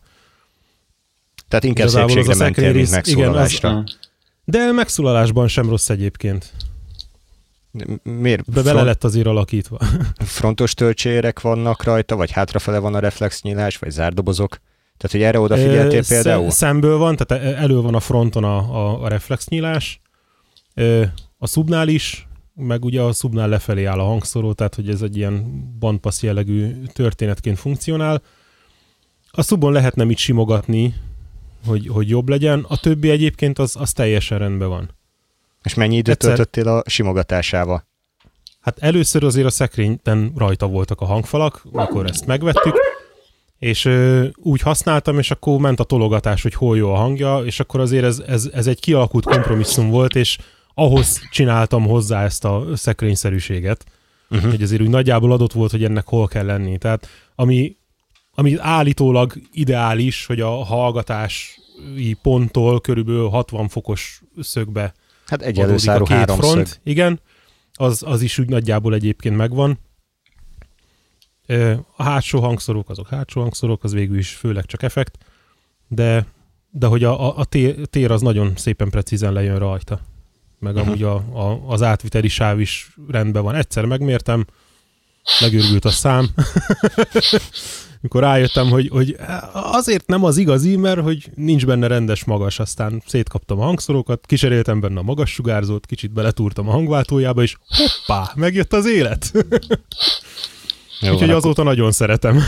Tehát 1.48 1.64
inkább 1.64 1.86
Igazából 1.86 2.08
szépségre 2.08 2.32
az 2.32 2.38
mentél, 2.38 2.72
mint 2.72 2.90
megszólalásra. 2.90 3.68
Igen, 3.68 3.82
az, 3.82 3.98
de 4.44 4.72
megszólalásban 4.72 5.48
sem 5.48 5.68
rossz 5.68 5.88
egyébként. 5.88 6.52
Miért? 8.02 8.50
De 8.50 8.62
bele 8.62 8.82
lett 8.82 9.04
azért 9.04 9.26
alakítva. 9.26 9.78
Frontos 10.18 10.74
töltsérek 10.74 11.40
vannak 11.40 11.82
rajta, 11.82 12.16
vagy 12.16 12.30
hátrafele 12.30 12.78
van 12.78 12.94
a 12.94 12.98
reflexnyílás, 12.98 13.76
vagy 13.76 13.90
zárdobozok? 13.90 14.60
Tehát, 14.98 15.10
hogy 15.10 15.22
erre 15.22 15.40
odafigyeltél 15.40 16.06
például? 16.06 16.50
Szemből 16.50 16.96
van, 16.96 17.16
tehát 17.16 17.44
e- 17.44 17.62
elő 17.62 17.80
van 17.80 17.94
a 17.94 18.00
fronton 18.00 18.44
a, 18.44 18.56
a, 18.56 19.02
a 19.02 19.08
reflexnyílás. 19.08 20.00
A 21.38 21.46
szubnál 21.46 21.88
is, 21.88 22.28
meg 22.54 22.84
ugye 22.84 23.00
a 23.00 23.12
szubnál 23.12 23.48
lefelé 23.48 23.84
áll 23.84 23.98
a 23.98 24.04
hangszóró, 24.04 24.52
tehát 24.52 24.74
hogy 24.74 24.88
ez 24.88 25.02
egy 25.02 25.16
ilyen 25.16 25.64
bandpass 25.78 26.22
jellegű 26.22 26.82
történetként 26.92 27.58
funkcionál. 27.58 28.22
A 29.30 29.42
szubon 29.42 29.72
lehetne 29.72 30.04
mit 30.04 30.18
simogatni, 30.18 30.94
hogy, 31.66 31.88
hogy 31.88 32.08
jobb 32.08 32.28
legyen, 32.28 32.64
a 32.68 32.76
többi 32.76 33.10
egyébként 33.10 33.58
az, 33.58 33.76
az 33.76 33.92
teljesen 33.92 34.38
rendben 34.38 34.68
van. 34.68 34.90
És 35.62 35.74
mennyi 35.74 35.96
időt 35.96 36.14
Egyszer... 36.14 36.34
töltöttél 36.34 36.68
a 36.68 36.82
simogatásával? 36.86 37.86
Hát 38.60 38.78
először 38.78 39.24
azért 39.24 39.46
a 39.46 39.50
szekrényben 39.50 40.32
rajta 40.36 40.66
voltak 40.66 41.00
a 41.00 41.04
hangfalak, 41.04 41.62
amikor 41.72 42.06
ezt 42.06 42.26
megvettük, 42.26 42.74
és 43.58 43.84
ö, 43.84 44.26
úgy 44.36 44.60
használtam, 44.60 45.18
és 45.18 45.30
akkor 45.30 45.58
ment 45.58 45.80
a 45.80 45.84
tologatás, 45.84 46.42
hogy 46.42 46.54
hol 46.54 46.76
jó 46.76 46.92
a 46.92 46.96
hangja, 46.96 47.38
és 47.44 47.60
akkor 47.60 47.80
azért 47.80 48.04
ez, 48.04 48.22
ez, 48.26 48.50
ez 48.52 48.66
egy 48.66 48.80
kialakult 48.80 49.24
kompromisszum 49.24 49.90
volt, 49.90 50.14
és 50.14 50.38
ahhoz 50.74 51.20
csináltam 51.30 51.86
hozzá 51.86 52.24
ezt 52.24 52.44
a 52.44 52.64
szekrényszerűséget, 52.74 53.84
uh-huh. 54.30 54.50
hogy 54.50 54.62
azért 54.62 54.82
úgy 54.82 54.88
nagyjából 54.88 55.32
adott 55.32 55.52
volt, 55.52 55.70
hogy 55.70 55.84
ennek 55.84 56.06
hol 56.06 56.26
kell 56.26 56.44
lenni. 56.44 56.78
Tehát 56.78 57.08
ami, 57.34 57.76
ami 58.34 58.56
állítólag 58.58 59.32
ideális, 59.52 60.26
hogy 60.26 60.40
a 60.40 60.64
hallgatási 60.64 62.16
ponttól 62.22 62.80
körülbelül 62.80 63.28
60 63.28 63.68
fokos 63.68 64.22
szögbe 64.40 64.94
Hát 65.26 65.42
egy 65.42 65.58
előszárú 65.58 66.04
a 66.04 66.06
két 66.06 66.32
front, 66.32 66.66
szög. 66.66 66.80
igen, 66.82 67.20
az, 67.72 68.02
az 68.06 68.22
is 68.22 68.38
úgy 68.38 68.48
nagyjából 68.48 68.94
egyébként 68.94 69.36
megvan. 69.36 69.78
A 71.96 72.02
hátsó 72.02 72.40
hangszorok, 72.40 72.90
azok 72.90 73.08
hátsó 73.08 73.40
hangszorok, 73.40 73.84
az 73.84 73.92
végül 73.92 74.18
is 74.18 74.30
főleg 74.30 74.64
csak 74.64 74.82
effekt, 74.82 75.18
de, 75.88 76.26
de 76.70 76.86
hogy 76.86 77.04
a, 77.04 77.38
a 77.38 77.44
tér 77.90 78.10
az 78.10 78.20
nagyon 78.20 78.52
szépen 78.56 78.90
precízen 78.90 79.32
lejön 79.32 79.58
rajta. 79.58 80.00
Meg 80.58 80.74
uh-huh. 80.74 80.88
amúgy 80.88 81.02
a, 81.02 81.14
a, 81.14 81.62
az 81.66 81.82
átviteli 81.82 82.28
sáv 82.28 82.60
is 82.60 82.90
rendben 83.08 83.42
van. 83.42 83.54
Egyszer 83.54 83.84
megmértem, 83.84 84.46
megőrült 85.40 85.84
a 85.84 85.90
szám. 85.90 86.28
mikor 88.00 88.22
rájöttem, 88.22 88.68
hogy, 88.68 88.88
hogy 88.88 89.16
azért 89.52 90.06
nem 90.06 90.24
az 90.24 90.36
igazi, 90.36 90.76
mert 90.76 91.00
hogy 91.00 91.30
nincs 91.34 91.66
benne 91.66 91.86
rendes 91.86 92.24
magas, 92.24 92.58
aztán 92.58 93.02
szétkaptam 93.06 93.60
a 93.60 93.64
hangszorokat, 93.64 94.26
kiseréltem 94.26 94.80
benne 94.80 94.98
a 94.98 95.02
magas 95.02 95.30
sugárzót, 95.30 95.86
kicsit 95.86 96.12
beletúrtam 96.12 96.68
a 96.68 96.72
hangváltójába, 96.72 97.42
és 97.42 97.56
hoppá, 97.68 98.32
megjött 98.34 98.72
az 98.72 98.86
élet. 98.86 99.32
Jó, 101.00 101.12
Úgyhogy 101.12 101.30
azóta 101.30 101.48
akkor... 101.48 101.64
nagyon 101.64 101.92
szeretem. 101.92 102.42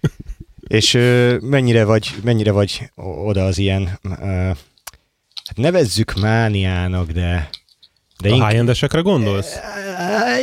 és 0.68 0.94
ö, 0.94 1.36
mennyire 1.40 1.84
vagy, 1.84 2.14
mennyire 2.24 2.52
vagy 2.52 2.90
oda 3.24 3.44
az 3.44 3.58
ilyen, 3.58 3.98
ö, 4.02 4.26
hát 5.44 5.56
nevezzük 5.56 6.14
mániának, 6.14 7.10
de 7.10 7.50
de 8.22 8.32
a 8.32 8.48
high 8.48 9.02
gondolsz? 9.02 9.56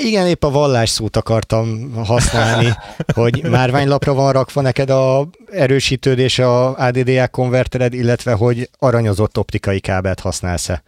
Igen, 0.04 0.28
épp 0.28 0.44
a 0.44 0.50
vallás 0.50 0.90
szót 0.90 1.16
akartam 1.16 1.94
használni, 2.06 2.74
hogy 3.14 3.44
márványlapra 3.44 4.14
van 4.14 4.34
rakva 4.34 4.62
neked 4.62 4.90
a 4.90 5.28
erősítőd 5.52 6.20
és 6.20 6.40
a 6.40 6.78
ADDA 6.78 7.28
konvertered, 7.28 7.94
illetve 7.94 8.34
hogy 8.34 8.70
aranyozott 8.80 9.38
optikai 9.38 9.80
kábelt 9.80 10.20
használsz-e? 10.20 10.84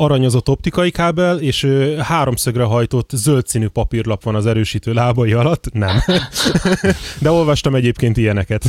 Aranyozott 0.00 0.48
optikai 0.48 0.90
kábel, 0.90 1.38
és 1.38 1.62
ö, 1.62 1.96
háromszögre 1.96 2.62
hajtott 2.62 3.10
zöld 3.14 3.46
színű 3.46 3.68
papírlap 3.68 4.22
van 4.22 4.34
az 4.34 4.46
erősítő 4.46 4.92
lábai 4.92 5.32
alatt. 5.32 5.72
Nem. 5.72 5.96
De 7.22 7.30
olvastam 7.30 7.74
egyébként 7.74 8.16
ilyeneket. 8.16 8.64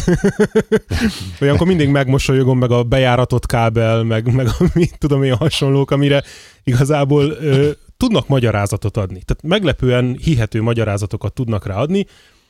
Olyankor 1.42 1.68
mindig 1.68 1.90
megmosolyogom, 1.90 2.58
meg 2.58 2.72
a 2.72 2.84
bejáratott 2.84 3.46
kábel, 3.46 4.04
meg, 4.04 4.34
meg 4.34 4.48
a 4.48 4.66
mit 4.74 4.98
tudom 4.98 5.24
én 5.24 5.36
hasonlók, 5.36 5.92
amire 5.92 6.24
igazából 6.64 7.24
ö, 7.30 7.70
tudnak 7.98 8.28
magyarázatot 8.28 8.98
adni. 8.98 9.22
Tehát 9.26 9.44
meglepően 9.44 10.18
hihető 10.24 10.62
magyarázatokat 10.62 11.34
tudnak 11.34 11.66
rá 11.66 11.76
adni, 11.76 12.06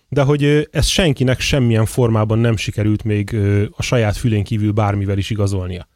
de 0.09 0.21
hogy 0.21 0.67
ez 0.71 0.85
senkinek 0.85 1.39
semmilyen 1.39 1.85
formában 1.85 2.39
nem 2.39 2.57
sikerült 2.57 3.03
még 3.03 3.35
a 3.71 3.81
saját 3.81 4.17
fülén 4.17 4.43
kívül 4.43 4.71
bármivel 4.71 5.17
is 5.17 5.29
igazolnia. 5.29 5.87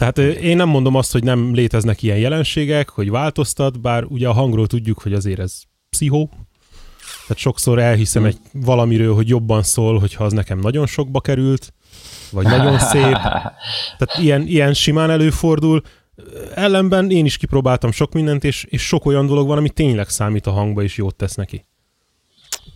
Tehát 0.00 0.18
én 0.18 0.56
nem 0.56 0.68
mondom 0.68 0.94
azt, 0.94 1.12
hogy 1.12 1.24
nem 1.24 1.54
léteznek 1.54 2.02
ilyen 2.02 2.18
jelenségek, 2.18 2.88
hogy 2.88 3.10
változtat, 3.10 3.80
bár 3.80 4.04
ugye 4.04 4.28
a 4.28 4.32
hangról 4.32 4.66
tudjuk, 4.66 5.00
hogy 5.02 5.12
azért 5.12 5.38
ez 5.38 5.62
pszichó. 5.90 6.30
Tehát 7.22 7.36
sokszor 7.36 7.78
elhiszem 7.78 8.24
egy 8.24 8.38
valamiről, 8.52 9.14
hogy 9.14 9.28
jobban 9.28 9.62
szól, 9.62 9.98
hogyha 9.98 10.24
az 10.24 10.32
nekem 10.32 10.58
nagyon 10.58 10.86
sokba 10.86 11.20
került, 11.20 11.72
vagy 12.30 12.44
nagyon 12.44 12.78
szép. 12.78 13.12
Tehát 13.12 14.18
ilyen, 14.18 14.42
ilyen 14.46 14.74
simán 14.74 15.10
előfordul. 15.10 15.82
Ellenben 16.54 17.10
én 17.10 17.24
is 17.24 17.36
kipróbáltam 17.36 17.90
sok 17.90 18.12
mindent, 18.12 18.44
és, 18.44 18.64
és 18.64 18.86
sok 18.86 19.06
olyan 19.06 19.26
dolog 19.26 19.46
van, 19.46 19.58
ami 19.58 19.70
tényleg 19.70 20.08
számít 20.08 20.46
a 20.46 20.50
hangba, 20.50 20.82
és 20.82 20.96
jót 20.96 21.14
tesz 21.14 21.34
neki. 21.34 21.66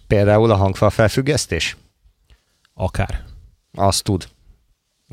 Például 0.07 0.51
a 0.51 0.57
hangfal 0.57 0.91
felfüggesztés? 0.91 1.77
Akár. 2.75 3.25
Azt 3.73 4.03
tud. 4.03 4.29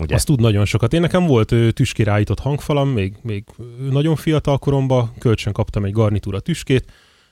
Ugye? 0.01 0.15
Azt 0.15 0.25
tud 0.25 0.39
nagyon 0.39 0.65
sokat. 0.65 0.93
Én 0.93 1.01
nekem 1.01 1.25
volt 1.25 1.51
ö, 1.51 1.71
tüskirállított 1.71 2.39
hangfalam, 2.39 2.89
még, 2.89 3.15
még 3.21 3.43
nagyon 3.89 4.15
fiatal 4.15 4.57
koromban, 4.57 5.13
kölcsön 5.19 5.53
kaptam 5.53 5.85
egy 5.85 5.91
garnitúra 5.91 6.39
tüskét, 6.39 6.91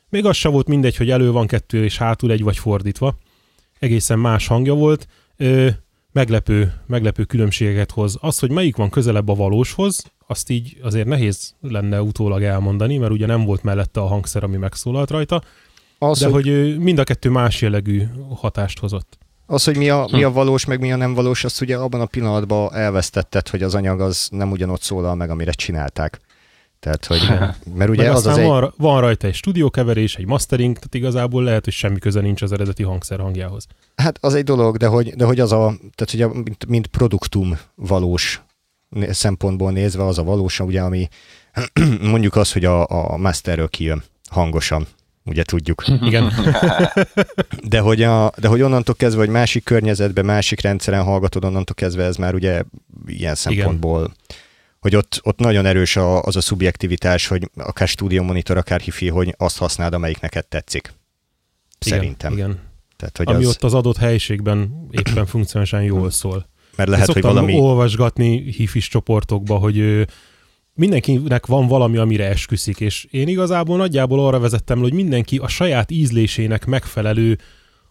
még 0.09 0.25
az 0.25 0.35
sem 0.35 0.51
volt 0.51 0.67
mindegy, 0.67 0.95
hogy 0.95 1.09
elő 1.09 1.31
van 1.31 1.47
kettő 1.47 1.83
és 1.83 1.97
hátul 1.97 2.31
egy, 2.31 2.43
vagy 2.43 2.57
fordítva. 2.57 3.17
Egészen 3.79 4.19
más 4.19 4.47
hangja 4.47 4.73
volt. 4.73 5.07
Ö, 5.37 5.69
meglepő, 6.11 6.73
meglepő 6.87 7.23
különbségeket 7.23 7.91
hoz. 7.91 8.17
Az, 8.21 8.39
hogy 8.39 8.51
melyik 8.51 8.75
van 8.75 8.89
közelebb 8.89 9.27
a 9.27 9.35
valóshoz, 9.35 10.11
azt 10.27 10.49
így 10.49 10.77
azért 10.81 11.07
nehéz 11.07 11.55
lenne 11.61 12.01
utólag 12.01 12.43
elmondani, 12.43 12.97
mert 12.97 13.11
ugye 13.11 13.25
nem 13.25 13.45
volt 13.45 13.63
mellette 13.63 13.99
a 13.99 14.07
hangszer, 14.07 14.43
ami 14.43 14.57
megszólalt 14.57 15.09
rajta, 15.09 15.41
Az, 15.97 16.19
de 16.19 16.27
hogy, 16.27 16.47
hogy 16.47 16.79
mind 16.79 16.99
a 16.99 17.03
kettő 17.03 17.29
más 17.29 17.61
jellegű 17.61 18.03
hatást 18.35 18.79
hozott. 18.79 19.17
Az, 19.49 19.63
hogy 19.63 19.77
mi, 19.77 19.89
a, 19.89 20.07
mi 20.11 20.23
a 20.23 20.31
valós, 20.31 20.65
meg 20.65 20.79
mi 20.79 20.91
a 20.91 20.95
nem 20.95 21.13
valós, 21.13 21.43
azt 21.43 21.61
ugye 21.61 21.77
abban 21.77 22.01
a 22.01 22.05
pillanatban 22.05 22.73
elvesztetted, 22.73 23.47
hogy 23.47 23.63
az 23.63 23.75
anyag 23.75 24.01
az 24.01 24.27
nem 24.31 24.51
ugyanott 24.51 24.81
szólal 24.81 25.15
meg, 25.15 25.29
amire 25.29 25.51
csinálták. 25.51 26.19
Tehát, 26.79 27.05
hogy, 27.05 27.27
mert 27.73 27.89
ugye 27.89 28.03
Meg 28.03 28.11
az 28.11 28.25
az 28.25 28.37
egy, 28.37 28.45
van, 28.45 28.73
van 28.77 29.01
rajta 29.01 29.27
egy 29.27 29.33
stúdiókeverés, 29.33 30.15
egy 30.15 30.25
mastering, 30.25 30.75
tehát 30.75 30.95
igazából 30.95 31.43
lehet, 31.43 31.63
hogy 31.63 31.73
semmi 31.73 31.99
köze 31.99 32.21
nincs 32.21 32.41
az 32.41 32.51
eredeti 32.51 32.83
hangszer 32.83 33.19
hangjához. 33.19 33.65
Hát 33.95 34.17
az 34.21 34.33
egy 34.33 34.43
dolog, 34.43 34.77
de 34.77 34.87
hogy, 34.87 35.15
de 35.15 35.25
hogy 35.25 35.39
az 35.39 35.51
a, 35.51 35.73
tehát 35.95 36.13
ugye 36.13 36.27
mint, 36.27 36.65
mint 36.65 36.87
produktum 36.87 37.57
valós 37.75 38.41
szempontból 39.09 39.71
nézve 39.71 40.05
az 40.05 40.17
a 40.17 40.23
valós, 40.23 40.59
ugye, 40.59 40.81
ami 40.81 41.07
mondjuk 42.01 42.35
az, 42.35 42.51
hogy 42.51 42.65
a, 42.65 42.87
a 42.87 43.17
masterről 43.17 43.69
kijön 43.69 44.03
hangosan, 44.29 44.87
ugye 45.25 45.43
tudjuk. 45.43 45.83
Igen. 46.01 46.31
De 47.63 47.79
hogy, 47.79 48.01
a, 48.01 48.31
de 48.37 48.47
hogy 48.47 48.61
onnantól 48.61 48.95
kezdve, 48.95 49.19
hogy 49.21 49.29
másik 49.29 49.63
környezetben, 49.63 50.25
másik 50.25 50.61
rendszeren 50.61 51.03
hallgatod, 51.03 51.45
onnantól 51.45 51.75
kezdve 51.75 52.03
ez 52.03 52.15
már 52.15 52.33
ugye 52.33 52.63
ilyen 53.05 53.35
szempontból, 53.35 53.99
Igen. 53.99 54.15
hogy 54.79 54.95
ott, 54.95 55.19
ott 55.23 55.39
nagyon 55.39 55.65
erős 55.65 55.95
a, 55.95 56.21
az 56.21 56.35
a 56.35 56.41
szubjektivitás, 56.41 57.27
hogy 57.27 57.49
akár 57.55 57.87
stúdió 57.87 58.23
monitor, 58.23 58.57
akár 58.57 58.79
hifi, 58.79 59.07
hogy 59.09 59.33
azt 59.37 59.57
használd, 59.57 59.93
amelyik 59.93 60.19
neked 60.19 60.47
tetszik. 60.47 60.93
Szerintem. 61.79 62.33
Igen, 62.33 62.49
igen. 62.49 62.67
Tehát, 62.97 63.17
hogy 63.17 63.27
Ami 63.27 63.43
az, 63.43 63.49
ott 63.49 63.63
az 63.63 63.73
adott 63.73 63.97
helyiségben 63.97 64.87
éppen 64.91 65.25
funkcionálisan 65.35 65.83
jól 65.83 66.09
szól. 66.09 66.47
mert 66.75 66.89
lehet, 66.89 67.07
Én 67.07 67.13
hogy 67.13 67.23
valami... 67.23 67.59
olvasgatni 67.59 68.51
hifis 68.51 68.87
csoportokba, 68.87 69.57
hogy 69.57 70.07
mindenkinek 70.79 71.45
van 71.45 71.67
valami, 71.67 71.97
amire 71.97 72.27
esküszik, 72.27 72.79
és 72.79 73.07
én 73.11 73.27
igazából 73.27 73.77
nagyjából 73.77 74.25
arra 74.25 74.39
vezettem, 74.39 74.79
hogy 74.79 74.93
mindenki 74.93 75.37
a 75.37 75.47
saját 75.47 75.91
ízlésének 75.91 76.65
megfelelő 76.65 77.37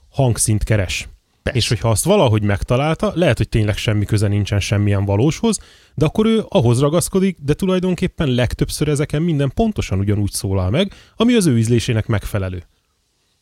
hangszint 0.09 0.65
keres. 0.65 1.09
Persze. 1.43 1.59
És 1.59 1.69
hogyha 1.69 1.91
azt 1.91 2.05
valahogy 2.05 2.43
megtalálta, 2.43 3.13
lehet, 3.15 3.37
hogy 3.37 3.49
tényleg 3.49 3.77
semmi 3.77 4.05
köze 4.05 4.29
nincsen 4.29 4.61
semmilyen 4.61 5.05
valóshoz, 5.05 5.59
de 5.95 6.05
akkor 6.05 6.27
ő 6.27 6.45
ahhoz 6.49 6.81
ragaszkodik, 6.81 7.39
de 7.45 7.55
tulajdonképpen 7.55 8.29
legtöbbször 8.29 8.89
ezeken 8.89 9.23
minden 9.23 9.53
pontosan 9.55 9.99
ugyanúgy 9.99 10.33
szólal 10.33 10.71
meg, 10.71 10.93
ami 11.17 11.35
az 11.35 11.47
ő 11.47 11.59
ízlésének 11.59 12.07
megfelelő. 12.07 12.63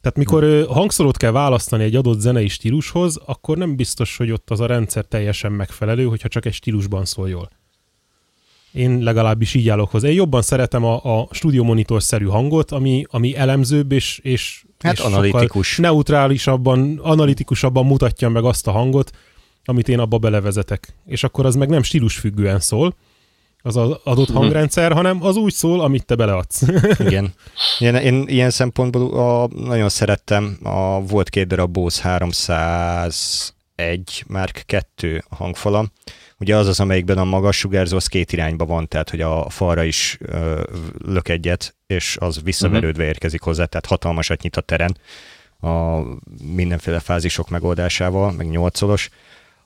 Tehát 0.00 0.16
mikor 0.16 0.42
ö, 0.42 0.64
hangszórót 0.68 1.16
kell 1.16 1.30
választani 1.30 1.84
egy 1.84 1.96
adott 1.96 2.20
zenei 2.20 2.48
stílushoz, 2.48 3.16
akkor 3.26 3.56
nem 3.56 3.76
biztos, 3.76 4.16
hogy 4.16 4.30
ott 4.30 4.50
az 4.50 4.60
a 4.60 4.66
rendszer 4.66 5.04
teljesen 5.04 5.52
megfelelő, 5.52 6.04
hogyha 6.04 6.28
csak 6.28 6.44
egy 6.44 6.52
stílusban 6.54 7.04
szól 7.04 7.28
jól. 7.28 7.50
Én 8.76 8.98
legalábbis 8.98 9.54
így 9.54 9.68
állok 9.68 9.90
hozzá. 9.90 10.08
Én 10.08 10.14
jobban 10.14 10.42
szeretem 10.42 10.84
a, 10.84 11.20
a 11.20 11.28
stúdió 11.30 11.64
monitor-szerű 11.64 12.24
hangot, 12.24 12.70
ami, 12.70 13.04
ami 13.10 13.36
elemzőbb 13.36 13.92
és, 13.92 14.20
és, 14.22 14.64
Hát 14.78 14.92
és 14.92 15.00
analitikus. 15.00 15.76
neutrálisabban, 15.76 17.00
analitikusaban 17.02 17.86
mutatja 17.86 18.28
meg 18.28 18.44
azt 18.44 18.66
a 18.66 18.70
hangot, 18.70 19.10
amit 19.64 19.88
én 19.88 19.98
abba 19.98 20.18
belevezetek. 20.18 20.94
És 21.06 21.24
akkor 21.24 21.46
az 21.46 21.54
meg 21.54 21.68
nem 21.68 21.82
stílusfüggően 21.82 22.60
szól, 22.60 22.94
az 23.62 23.76
az 23.76 23.90
adott 24.04 24.30
hangrendszer, 24.30 24.92
hanem 24.92 25.24
az 25.24 25.36
úgy 25.36 25.52
szól, 25.52 25.80
amit 25.80 26.04
te 26.04 26.14
beleadsz. 26.14 26.62
Igen. 27.06 27.32
Én, 27.78 27.94
én 27.94 28.24
ilyen 28.28 28.50
szempontból 28.50 29.18
a, 29.18 29.48
nagyon 29.48 29.88
szerettem, 29.88 30.58
a, 30.62 31.00
volt 31.00 31.28
két 31.28 31.46
darab 31.46 31.70
Bose 31.70 32.02
301 32.02 34.24
Mark 34.26 34.62
2 34.66 35.24
hangfalam. 35.30 35.90
Ugye 36.38 36.56
az 36.56 36.66
az, 36.66 36.80
amelyikben 36.80 37.18
a 37.18 37.24
magas 37.24 37.56
sugárzó 37.56 37.96
az 37.96 38.06
két 38.06 38.32
irányba 38.32 38.64
van, 38.64 38.88
tehát 38.88 39.10
hogy 39.10 39.20
a 39.20 39.48
falra 39.48 39.84
is 39.84 40.18
ö, 40.20 40.62
lök 41.04 41.28
egyet, 41.28 41.76
és 41.86 42.16
az 42.20 42.42
visszaverődve 42.42 43.04
érkezik 43.04 43.40
hozzá, 43.40 43.64
tehát 43.64 43.86
hatalmasat 43.86 44.42
nyit 44.42 44.56
a 44.56 44.60
teren 44.60 44.96
a 45.60 46.00
mindenféle 46.42 47.00
fázisok 47.00 47.48
megoldásával, 47.48 48.32
meg 48.32 48.48
nyolcolos. 48.48 49.08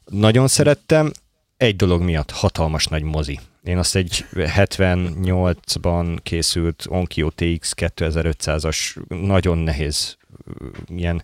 Nagyon 0.05 0.49
szerettem, 0.49 1.13
egy 1.57 1.77
dolog 1.77 2.03
miatt, 2.03 2.31
hatalmas 2.31 2.87
nagy 2.87 3.03
mozi. 3.03 3.39
Én 3.65 3.79
azt 3.79 3.97
egy 3.97 4.25
78-ban 4.35 6.19
készült 6.23 6.87
Onkyo 6.89 7.31
TX 7.31 7.75
2500-as 7.77 8.97
nagyon 9.09 9.59
nehéz 9.59 10.17
ilyen 10.89 11.23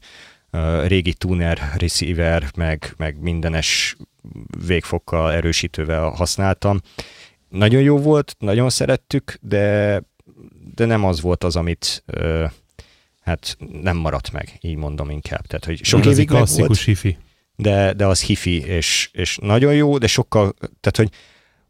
ö, 0.51 0.87
régi 0.87 1.15
tuner 1.15 1.73
receiver, 1.79 2.51
meg, 2.57 2.95
meg 2.97 3.21
mindenes 3.21 3.97
végfokkal, 4.67 5.33
erősítővel 5.33 6.09
használtam. 6.09 6.81
Nagyon 7.49 7.83
jó 7.83 7.99
volt, 7.99 8.37
nagyon 8.39 8.71
szerettük, 8.71 9.39
de, 9.41 10.03
de 10.75 10.85
nem 10.85 11.05
az 11.05 11.21
volt 11.21 11.45
az, 11.45 11.57
amit 11.57 12.03
ö, 12.07 12.45
hát 13.21 13.57
nem 13.83 13.97
maradt 13.97 14.33
meg, 14.33 14.59
így 14.61 14.77
mondom 14.77 15.11
inkább. 15.11 15.47
Tehát, 15.47 15.65
hogy 15.65 15.85
sok 15.85 16.05
évig 16.07 16.17
meg 16.17 16.29
volt, 16.29 16.49
klasszikus 16.49 16.85
hifi. 16.85 17.17
de, 17.57 17.93
de 17.93 18.07
az 18.07 18.23
hifi, 18.23 18.65
és, 18.65 19.09
és 19.13 19.39
nagyon 19.43 19.75
jó, 19.75 19.99
de 19.99 20.07
sokkal, 20.07 20.55
tehát 20.59 20.97
hogy 20.97 21.11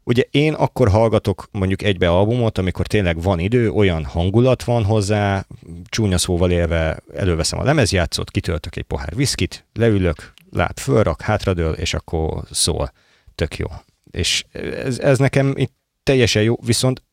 ugye 0.03 0.23
én 0.31 0.53
akkor 0.53 0.89
hallgatok 0.89 1.47
mondjuk 1.51 1.81
egybe 1.81 2.09
albumot, 2.09 2.57
amikor 2.57 2.87
tényleg 2.87 3.21
van 3.21 3.39
idő, 3.39 3.69
olyan 3.69 4.05
hangulat 4.05 4.63
van 4.63 4.83
hozzá, 4.83 5.45
csúnya 5.89 6.17
szóval 6.17 6.51
élve 6.51 6.99
előveszem 7.15 7.59
a 7.59 7.63
lemezjátszót, 7.63 8.31
kitöltök 8.31 8.75
egy 8.75 8.83
pohár 8.83 9.15
viszkit, 9.15 9.65
leülök, 9.73 10.33
lát 10.49 10.79
fölrak, 10.79 11.21
hátradől, 11.21 11.73
és 11.73 11.93
akkor 11.93 12.43
szól. 12.51 12.91
Tök 13.35 13.57
jó. 13.57 13.67
És 14.11 14.45
ez, 14.83 14.99
ez 14.99 15.17
nekem 15.17 15.53
itt 15.55 15.75
teljesen 16.03 16.43
jó, 16.43 16.55
viszont 16.65 17.03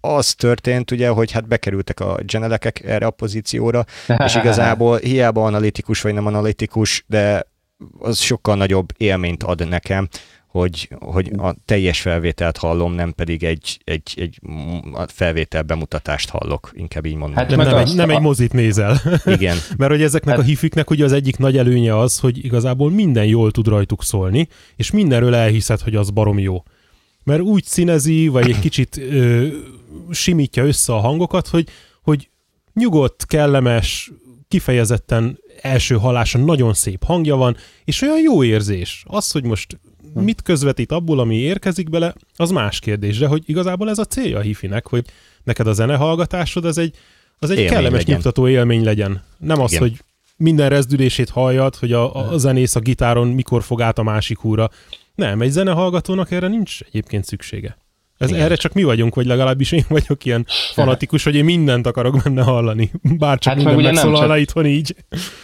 az 0.00 0.34
történt 0.34 0.90
ugye, 0.90 1.08
hogy 1.08 1.30
hát 1.30 1.48
bekerültek 1.48 2.00
a 2.00 2.18
genelekek 2.22 2.82
erre 2.84 3.06
a 3.06 3.10
pozícióra, 3.10 3.84
és 4.24 4.34
igazából 4.42 4.98
hiába 4.98 5.44
analitikus 5.44 6.00
vagy 6.00 6.14
nem 6.14 6.26
analitikus, 6.26 7.04
de 7.06 7.46
az 7.98 8.18
sokkal 8.18 8.56
nagyobb 8.56 8.88
élményt 8.96 9.42
ad 9.42 9.68
nekem, 9.68 10.08
hogy, 10.60 10.88
hogy 11.00 11.30
a 11.36 11.54
teljes 11.64 12.00
felvételt 12.00 12.56
hallom, 12.56 12.92
nem 12.92 13.12
pedig 13.12 13.44
egy, 13.44 13.80
egy, 13.84 14.14
egy 14.16 14.40
a 14.92 15.06
felvétel 15.06 15.62
bemutatást 15.62 16.28
hallok, 16.28 16.70
inkább 16.74 17.06
így 17.06 17.14
mondom. 17.14 17.36
Hát 17.36 17.56
meg 17.56 17.66
nem, 17.66 17.76
egy, 17.76 17.94
nem 17.94 18.08
a- 18.08 18.12
egy 18.12 18.20
mozit 18.20 18.52
nézel. 18.52 19.00
Igen, 19.24 19.56
Mert 19.78 19.90
hogy 19.90 20.02
ezeknek 20.02 20.34
Hát- 20.34 20.44
a 20.44 20.46
hifiknek 20.46 20.90
ugye 20.90 21.04
az 21.04 21.12
egyik 21.12 21.36
nagy 21.36 21.56
előnye 21.56 21.98
az, 21.98 22.18
hogy 22.18 22.44
igazából 22.44 22.90
minden 22.90 23.24
jól 23.26 23.50
tud 23.50 23.66
rajtuk 23.66 24.02
szólni, 24.02 24.48
és 24.76 24.90
mindenről 24.90 25.34
elhiszed, 25.34 25.80
hogy 25.80 25.94
az 25.94 26.10
baromi 26.10 26.42
jó. 26.42 26.62
Mert 27.24 27.40
úgy 27.40 27.64
színezi, 27.64 28.28
vagy 28.28 28.50
egy 28.50 28.58
kicsit 28.60 28.96
ö, 28.96 29.46
simítja 30.10 30.64
össze 30.64 30.92
a 30.92 30.98
hangokat, 31.00 31.48
hogy, 31.48 31.68
hogy 32.02 32.28
nyugodt, 32.74 33.26
kellemes, 33.26 34.10
kifejezetten 34.48 35.38
első 35.62 35.94
hallása 35.94 36.38
nagyon 36.38 36.74
szép 36.74 37.04
hangja 37.04 37.36
van, 37.36 37.56
és 37.84 38.02
olyan 38.02 38.20
jó 38.20 38.44
érzés. 38.44 39.04
Az, 39.06 39.30
hogy 39.30 39.44
most 39.44 39.78
mit 40.22 40.42
közvetít 40.42 40.92
abból, 40.92 41.18
ami 41.18 41.36
érkezik 41.36 41.90
bele, 41.90 42.14
az 42.36 42.50
más 42.50 42.78
kérdés, 42.78 43.18
de 43.18 43.26
hogy 43.26 43.42
igazából 43.46 43.90
ez 43.90 43.98
a 43.98 44.04
célja 44.04 44.38
a 44.38 44.40
hifinek, 44.40 44.86
hogy 44.86 45.04
neked 45.44 45.66
a 45.66 45.72
zenehallgatásod 45.72 46.64
az 46.64 46.78
egy, 46.78 46.96
az 47.38 47.50
egy 47.50 47.56
Élmény 47.56 47.72
kellemes, 47.72 47.98
legyen. 47.98 48.14
nyugtató 48.14 48.48
élmény 48.48 48.84
legyen. 48.84 49.22
Nem 49.38 49.60
az, 49.60 49.72
Igen. 49.72 49.82
hogy 49.82 50.00
minden 50.36 50.68
rezdülését 50.68 51.28
halljad, 51.28 51.76
hogy 51.76 51.92
a, 51.92 52.30
a 52.30 52.38
zenész 52.38 52.74
a 52.74 52.80
gitáron 52.80 53.28
mikor 53.28 53.62
fog 53.62 53.80
át 53.80 53.98
a 53.98 54.02
másik 54.02 54.38
húra. 54.38 54.70
Nem, 55.14 55.40
egy 55.40 55.50
zenehallgatónak 55.50 56.30
erre 56.30 56.48
nincs 56.48 56.80
egyébként 56.80 57.24
szüksége. 57.24 57.76
Ez, 58.24 58.30
Igen. 58.30 58.42
erre 58.42 58.54
csak 58.56 58.72
mi 58.72 58.82
vagyunk, 58.82 59.14
vagy 59.14 59.26
legalábbis 59.26 59.72
én 59.72 59.84
vagyok 59.88 60.24
ilyen 60.24 60.46
fanatikus, 60.74 61.24
hogy 61.24 61.34
én 61.34 61.44
mindent 61.44 61.86
akarok 61.86 62.22
benne 62.24 62.42
hallani. 62.42 62.90
Bár 63.02 63.38
csak 63.38 63.52
Hát 63.52 63.62
hát 63.62 63.74
minden 63.74 63.92
meg 63.94 64.02
megszólalna 64.02 64.32
csak- 64.34 64.42
itthon 64.42 64.66
így. 64.66 64.94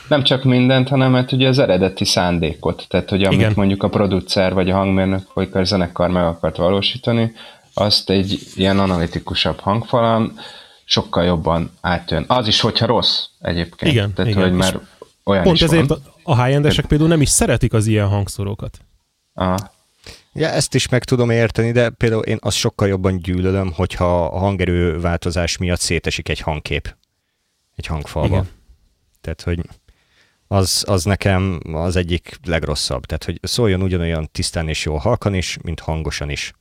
Nem 0.09 0.23
csak 0.23 0.45
mindent, 0.45 0.89
hanem 0.89 1.15
hát 1.15 1.33
ugye 1.33 1.49
az 1.49 1.59
eredeti 1.59 2.05
szándékot, 2.05 2.85
tehát 2.89 3.11
hogy 3.11 3.23
amit 3.23 3.39
Igen. 3.39 3.53
mondjuk 3.57 3.83
a 3.83 3.89
producer 3.89 4.55
vagy 4.55 4.71
a 4.71 4.75
hangmérnök 4.75 5.33
vagy 5.35 5.49
a 5.53 5.65
zenekar 5.65 6.11
meg 6.11 6.25
akart 6.25 6.57
valósítani, 6.57 7.33
azt 7.75 8.11
egy 8.11 8.39
ilyen 8.55 8.79
analitikusabb 8.79 9.59
hangfalan 9.61 10.33
sokkal 10.85 11.25
jobban 11.25 11.71
átjön. 11.81 12.25
Az 12.29 12.47
is, 12.47 12.61
hogyha 12.61 12.87
rossz 12.87 13.25
egyébként. 13.41 13.93
Igen, 13.93 14.13
Tehát, 14.13 14.31
igen. 14.31 14.43
hogy 14.43 14.53
már 14.53 14.81
olyan 15.25 15.43
Pont 15.43 15.57
is 15.57 15.63
ezért 15.63 15.87
van. 15.89 15.99
a, 16.23 16.43
high-endesek 16.45 16.87
például 16.87 17.09
nem 17.11 17.21
is 17.21 17.29
szeretik 17.29 17.73
az 17.73 17.87
ilyen 17.87 18.07
hangszorokat. 18.09 18.79
Aha. 19.35 19.57
Ja, 20.33 20.49
ezt 20.49 20.75
is 20.75 20.89
meg 20.89 21.05
tudom 21.05 21.31
érteni, 21.31 21.73
de 21.73 21.91
például 21.91 22.23
én 22.23 22.39
azt 22.41 22.57
sokkal 22.57 22.89
jobban 22.89 23.19
gyűlölöm, 23.19 23.73
hogyha 23.73 24.25
a 24.25 24.39
hangerő 24.39 25.01
változás 25.01 25.57
miatt 25.57 25.81
szétesik 25.81 26.29
egy 26.29 26.41
hangkép 26.41 26.99
egy 27.81 27.87
hangfalba. 27.87 28.35
Igen. 28.35 28.49
Tehát, 29.21 29.43
hogy 29.43 29.61
az, 30.47 30.85
az 30.87 31.05
nekem 31.05 31.61
az 31.73 31.97
egyik 31.97 32.39
legrosszabb. 32.45 33.05
Tehát, 33.05 33.25
hogy 33.25 33.39
szóljon 33.43 33.83
ugyanolyan 33.83 34.29
tisztán 34.33 34.69
és 34.69 34.85
jól 34.85 34.99
halkan 34.99 35.35
is, 35.35 35.59
mint 35.63 35.81
hangosan 35.81 36.31
is. 36.31 36.53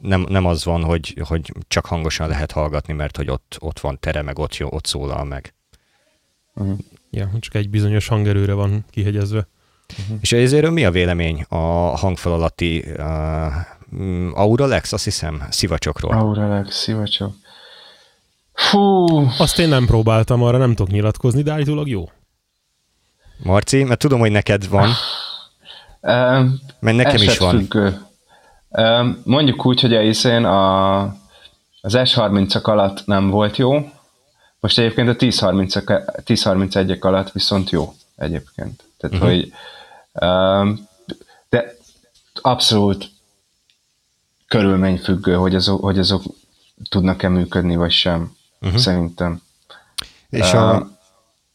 Nem, 0.00 0.26
nem 0.28 0.44
az 0.44 0.64
van, 0.64 0.84
hogy, 0.84 1.20
hogy 1.28 1.52
csak 1.68 1.86
hangosan 1.86 2.28
lehet 2.28 2.52
hallgatni, 2.52 2.92
mert 2.92 3.16
hogy 3.16 3.30
ott, 3.30 3.56
ott 3.58 3.80
van 3.80 3.98
tere, 4.00 4.22
meg 4.22 4.38
ott, 4.38 4.56
jó, 4.56 4.68
ott 4.72 4.86
szólal 4.86 5.24
meg. 5.24 5.54
Ja, 7.10 7.30
csak 7.38 7.54
egy 7.54 7.70
bizonyos 7.70 8.06
hangerőre 8.06 8.52
van 8.52 8.84
kihegyezve. 8.90 9.48
És 10.20 10.32
ezért 10.32 10.70
mi 10.70 10.84
a 10.84 10.90
vélemény 10.90 11.44
a 11.48 11.56
hangfal 11.96 12.32
alatti 12.32 12.84
uh, 12.96 13.06
mm, 13.96 14.30
Auralex, 14.34 14.92
azt 14.92 15.04
hiszem, 15.04 15.46
szivacsokról? 15.50 16.12
Auralex, 16.12 16.76
szivacsok. 16.76 17.34
Fú, 18.52 19.06
Azt 19.38 19.58
én 19.58 19.68
nem 19.68 19.86
próbáltam, 19.86 20.42
arra 20.42 20.58
nem 20.58 20.74
tudok 20.74 20.92
nyilatkozni, 20.92 21.42
de 21.42 21.52
állítólag 21.52 21.88
jó. 21.88 22.10
Marci, 23.42 23.84
mert 23.84 23.98
tudom, 23.98 24.20
hogy 24.20 24.30
neked 24.30 24.68
van, 24.68 24.88
um, 26.00 26.60
mert 26.80 26.96
nekem 26.96 27.22
is 27.22 27.38
van. 27.38 27.68
Um, 28.68 29.22
mondjuk 29.24 29.66
úgy, 29.66 29.80
hogy 29.80 29.94
a 29.94 30.02
izén 30.02 30.44
a, 30.44 31.00
az 31.80 31.94
S30-ak 31.94 32.62
alatt 32.62 33.06
nem 33.06 33.30
volt 33.30 33.56
jó, 33.56 33.90
most 34.60 34.78
egyébként 34.78 35.08
a 35.08 35.16
10-30-ak 35.16 36.22
10-31-ek 36.26 37.00
alatt 37.00 37.32
viszont 37.32 37.70
jó 37.70 37.94
egyébként. 38.16 38.85
Tehát, 38.98 39.16
uh-huh. 39.16 39.30
hogy 39.30 39.52
um, 40.12 40.88
de 41.48 41.74
abszolút 42.42 43.10
körülményfüggő, 44.48 45.34
hogy 45.34 45.54
azok, 45.54 45.82
hogy 45.82 45.98
azok 45.98 46.22
tudnak-e 46.88 47.28
működni, 47.28 47.76
vagy 47.76 47.90
sem. 47.90 48.36
Uh-huh. 48.60 48.78
Szerintem. 48.78 49.42
És 50.30 50.52
a... 50.52 50.76
Uh, 50.76 50.86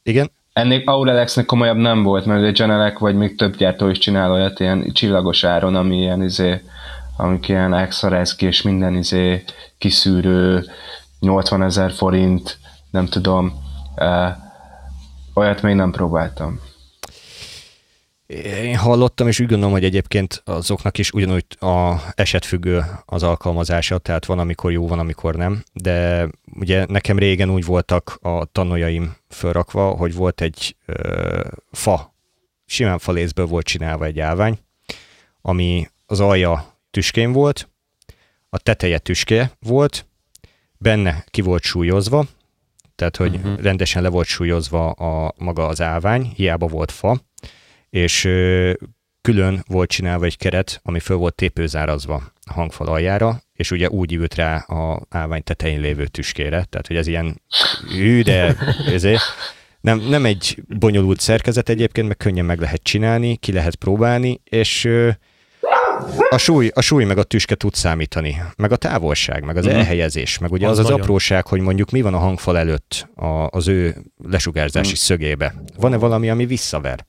Igen? 0.04 0.32
Ennél 0.54 0.82
Auralexnek 0.86 1.46
komolyabb 1.46 1.78
nem 1.78 2.04
volt, 2.04 2.26
mert 2.26 2.42
ugye 2.42 2.52
Genelec 2.52 3.00
vagy 3.00 3.16
még 3.16 3.36
több 3.36 3.56
gyártó 3.56 3.88
is 3.88 3.98
csinál 3.98 4.32
olyat 4.32 4.60
ilyen 4.60 4.92
csillagos 4.94 5.44
áron, 5.44 5.76
ami 5.76 5.98
ilyen 5.98 6.24
izé, 6.24 6.62
amik 7.18 7.48
ilyen 7.48 7.74
exarezki 7.74 8.46
és 8.46 8.62
minden 8.62 8.96
izé 8.96 9.44
kiszűrő, 9.78 10.66
80 11.20 11.64
ezer 11.64 11.92
forint, 11.92 12.58
nem 12.92 13.06
tudom, 13.06 13.54
uh, 13.96 14.30
olyat 15.34 15.62
még 15.62 15.76
nem 15.76 15.92
próbáltam. 15.92 16.60
Én 18.64 18.76
hallottam, 18.76 19.28
és 19.28 19.40
úgy 19.40 19.48
gondolom, 19.48 19.74
hogy 19.74 19.84
egyébként 19.84 20.42
azoknak 20.46 20.98
is 20.98 21.12
ugyanúgy 21.12 21.46
a 21.60 21.96
esetfüggő 22.16 22.84
az 23.06 23.24
alkalmazása, 23.24 23.98
tehát 23.98 24.26
van, 24.26 24.40
amikor 24.40 24.72
jó, 24.72 24.88
van, 24.88 25.00
amikor 25.00 25.36
nem, 25.36 25.64
de 25.74 26.28
ugye 26.60 26.86
nekem 26.86 27.18
régen 27.18 27.50
úgy 27.50 27.66
voltak 27.66 28.18
a 28.22 28.46
tanuljaim 28.46 29.16
fölrakva, 29.30 29.90
hogy 29.90 30.16
volt 30.16 30.42
egy 30.42 30.76
ö, 30.86 31.44
fa, 31.72 32.14
simán 32.66 33.00
falészből 33.00 33.46
volt 33.46 33.66
csinálva 33.66 34.06
egy 34.06 34.20
állvány, 34.20 34.60
ami 35.42 35.88
az 36.06 36.20
alja 36.20 36.78
tüskén 36.92 37.32
volt, 37.32 37.70
a 38.50 38.58
teteje 38.58 38.98
tüske 38.98 39.52
volt, 39.60 40.06
benne 40.78 41.24
ki 41.28 41.42
volt 41.42 41.64
súlyozva, 41.64 42.26
tehát 42.96 43.16
hogy 43.16 43.36
uh-huh. 43.36 43.62
rendesen 43.62 44.02
le 44.02 44.10
volt 44.10 44.28
súlyozva 44.28 44.92
a 44.92 45.34
maga 45.38 45.68
az 45.68 45.82
állvány, 45.82 46.34
hiába 46.36 46.68
volt 46.68 46.92
fa, 46.92 47.22
és 47.92 48.22
külön 49.22 49.64
volt 49.68 49.90
csinálva 49.90 50.26
egy 50.26 50.38
keret, 50.38 50.80
ami 50.84 51.00
föl 51.00 51.18
volt 51.18 51.36
tépőzárazva 51.36 52.14
a 52.42 52.54
hangfal 52.54 52.88
aljára, 52.88 53.42
és 53.54 53.72
ugye 53.72 53.90
úgy 53.90 54.14
ült 54.14 54.36
rá 54.36 54.56
a 54.58 55.02
állvány 55.10 55.44
tetején 55.44 55.80
lévő 55.80 56.06
tüskére, 56.08 56.50
tehát 56.70 56.88
hogy 56.88 56.96
ez 56.96 57.08
ilyen 57.08 57.42
hű, 57.90 58.22
de 58.22 58.56
ezért 58.88 59.22
nem, 59.82 60.00
nem 60.00 60.26
egy 60.26 60.64
bonyolult 60.80 61.20
szerkezet 61.20 61.70
egyébként, 61.70 62.08
meg 62.08 62.18
könnyen 62.18 62.46
meg 62.46 62.60
lehet 62.60 62.84
csinálni, 62.84 63.36
ki 63.36 63.52
lehet 63.52 63.76
próbálni, 63.76 64.42
és 64.44 64.90
a 66.30 66.38
súly, 66.38 66.72
a 66.74 66.82
súly 66.82 67.04
meg 67.04 67.18
a 67.18 67.24
tüske 67.24 67.56
tud 67.56 67.74
számítani, 67.74 68.42
meg 68.58 68.72
a 68.72 68.76
távolság, 68.76 69.44
meg 69.44 69.58
az 69.58 69.66
Mhm. 69.66 69.76
elhelyezés, 69.76 70.38
meg 70.38 70.52
ugye 70.52 70.68
Az 70.68 70.80
az 70.80 70.86
az, 70.86 70.92
apróság, 70.92 71.48
hogy 71.48 71.60
mondjuk 71.60 71.92
mi 71.92 72.02
van 72.02 72.14
a 72.14 72.18
hangfal 72.18 72.58
előtt 72.58 73.08
a, 73.16 73.48
az 73.50 73.68
ő 73.68 73.96
lesugárzási 74.30 74.92
Mhm. 74.92 74.98
szögébe. 75.00 75.54
Van-e 75.78 75.98
valami, 75.98 76.30
ami 76.30 76.46
visszaver? 76.46 77.06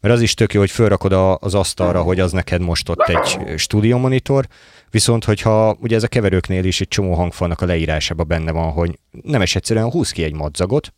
Mert 0.00 0.14
az 0.14 0.20
is 0.20 0.34
tök 0.34 0.52
jó, 0.52 0.60
hogy 0.60 0.70
fölrakod 0.70 1.12
a, 1.12 1.38
az 1.38 1.54
asztalra, 1.54 2.02
hogy 2.02 2.20
az 2.20 2.32
neked 2.32 2.60
most 2.60 2.88
ott 2.88 3.00
egy 3.08 3.58
stúdiómonitor, 3.58 4.46
viszont 4.90 5.24
hogyha 5.24 5.76
ugye 5.80 5.96
ez 5.96 6.02
a 6.02 6.08
keverőknél 6.08 6.64
is 6.64 6.80
egy 6.80 6.88
csomó 6.88 7.14
hangfalnak 7.14 7.60
a 7.60 7.66
leírásában 7.66 8.28
benne 8.28 8.52
van, 8.52 8.72
hogy 8.72 8.98
nemes 9.10 9.54
egyszerűen 9.54 9.90
húz 9.90 10.10
ki 10.10 10.22
egy 10.22 10.34
madzagot, 10.34 10.94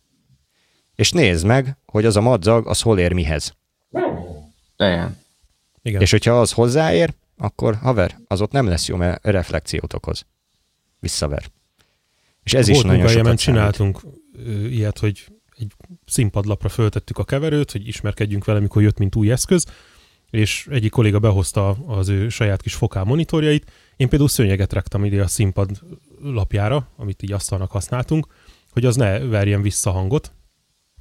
és 0.95 1.11
nézd 1.11 1.45
meg, 1.45 1.77
hogy 1.85 2.05
az 2.05 2.15
a 2.15 2.21
madzag, 2.21 2.67
az 2.67 2.81
hol 2.81 2.99
ér 2.99 3.13
mihez. 3.13 3.53
Igen. 4.77 5.17
Igen. 5.81 6.01
És 6.01 6.11
hogyha 6.11 6.39
az 6.39 6.51
hozzáér, 6.51 7.13
akkor 7.37 7.75
haver, 7.75 8.17
az 8.27 8.41
ott 8.41 8.51
nem 8.51 8.67
lesz 8.67 8.87
jó, 8.87 8.95
mert 8.95 9.25
reflexiót 9.25 9.93
okoz. 9.93 10.25
Visszaver. 10.99 11.43
És 12.43 12.53
ez 12.53 12.67
is 12.67 12.73
Volt 12.73 12.85
nagyon 12.85 13.01
munkahelyemen 13.01 13.37
sokat 13.37 13.55
számít. 13.55 13.77
csináltunk 13.77 13.99
ö, 14.45 14.67
ilyet, 14.67 14.99
hogy 14.99 15.25
egy 15.59 15.73
színpadlapra 16.05 16.69
föltettük 16.69 17.17
a 17.17 17.23
keverőt, 17.23 17.71
hogy 17.71 17.87
ismerkedjünk 17.87 18.45
vele, 18.45 18.59
mikor 18.59 18.81
jött, 18.81 18.97
mint 18.97 19.15
új 19.15 19.31
eszköz, 19.31 19.65
és 20.29 20.67
egyik 20.71 20.91
kolléga 20.91 21.19
behozta 21.19 21.69
az 21.69 22.09
ő 22.09 22.29
saját 22.29 22.61
kis 22.61 22.75
foká 22.75 23.03
monitorjait. 23.03 23.71
Én 23.95 24.09
például 24.09 24.29
szőnyeget 24.29 24.73
raktam 24.73 25.05
ide 25.05 25.21
a 25.21 25.27
színpad 25.27 25.69
lapjára, 26.21 26.87
amit 26.97 27.23
így 27.23 27.31
asztalnak 27.31 27.71
használtunk, 27.71 28.27
hogy 28.71 28.85
az 28.85 28.95
ne 28.95 29.19
verjen 29.19 29.61
vissza 29.61 29.91
hangot, 29.91 30.31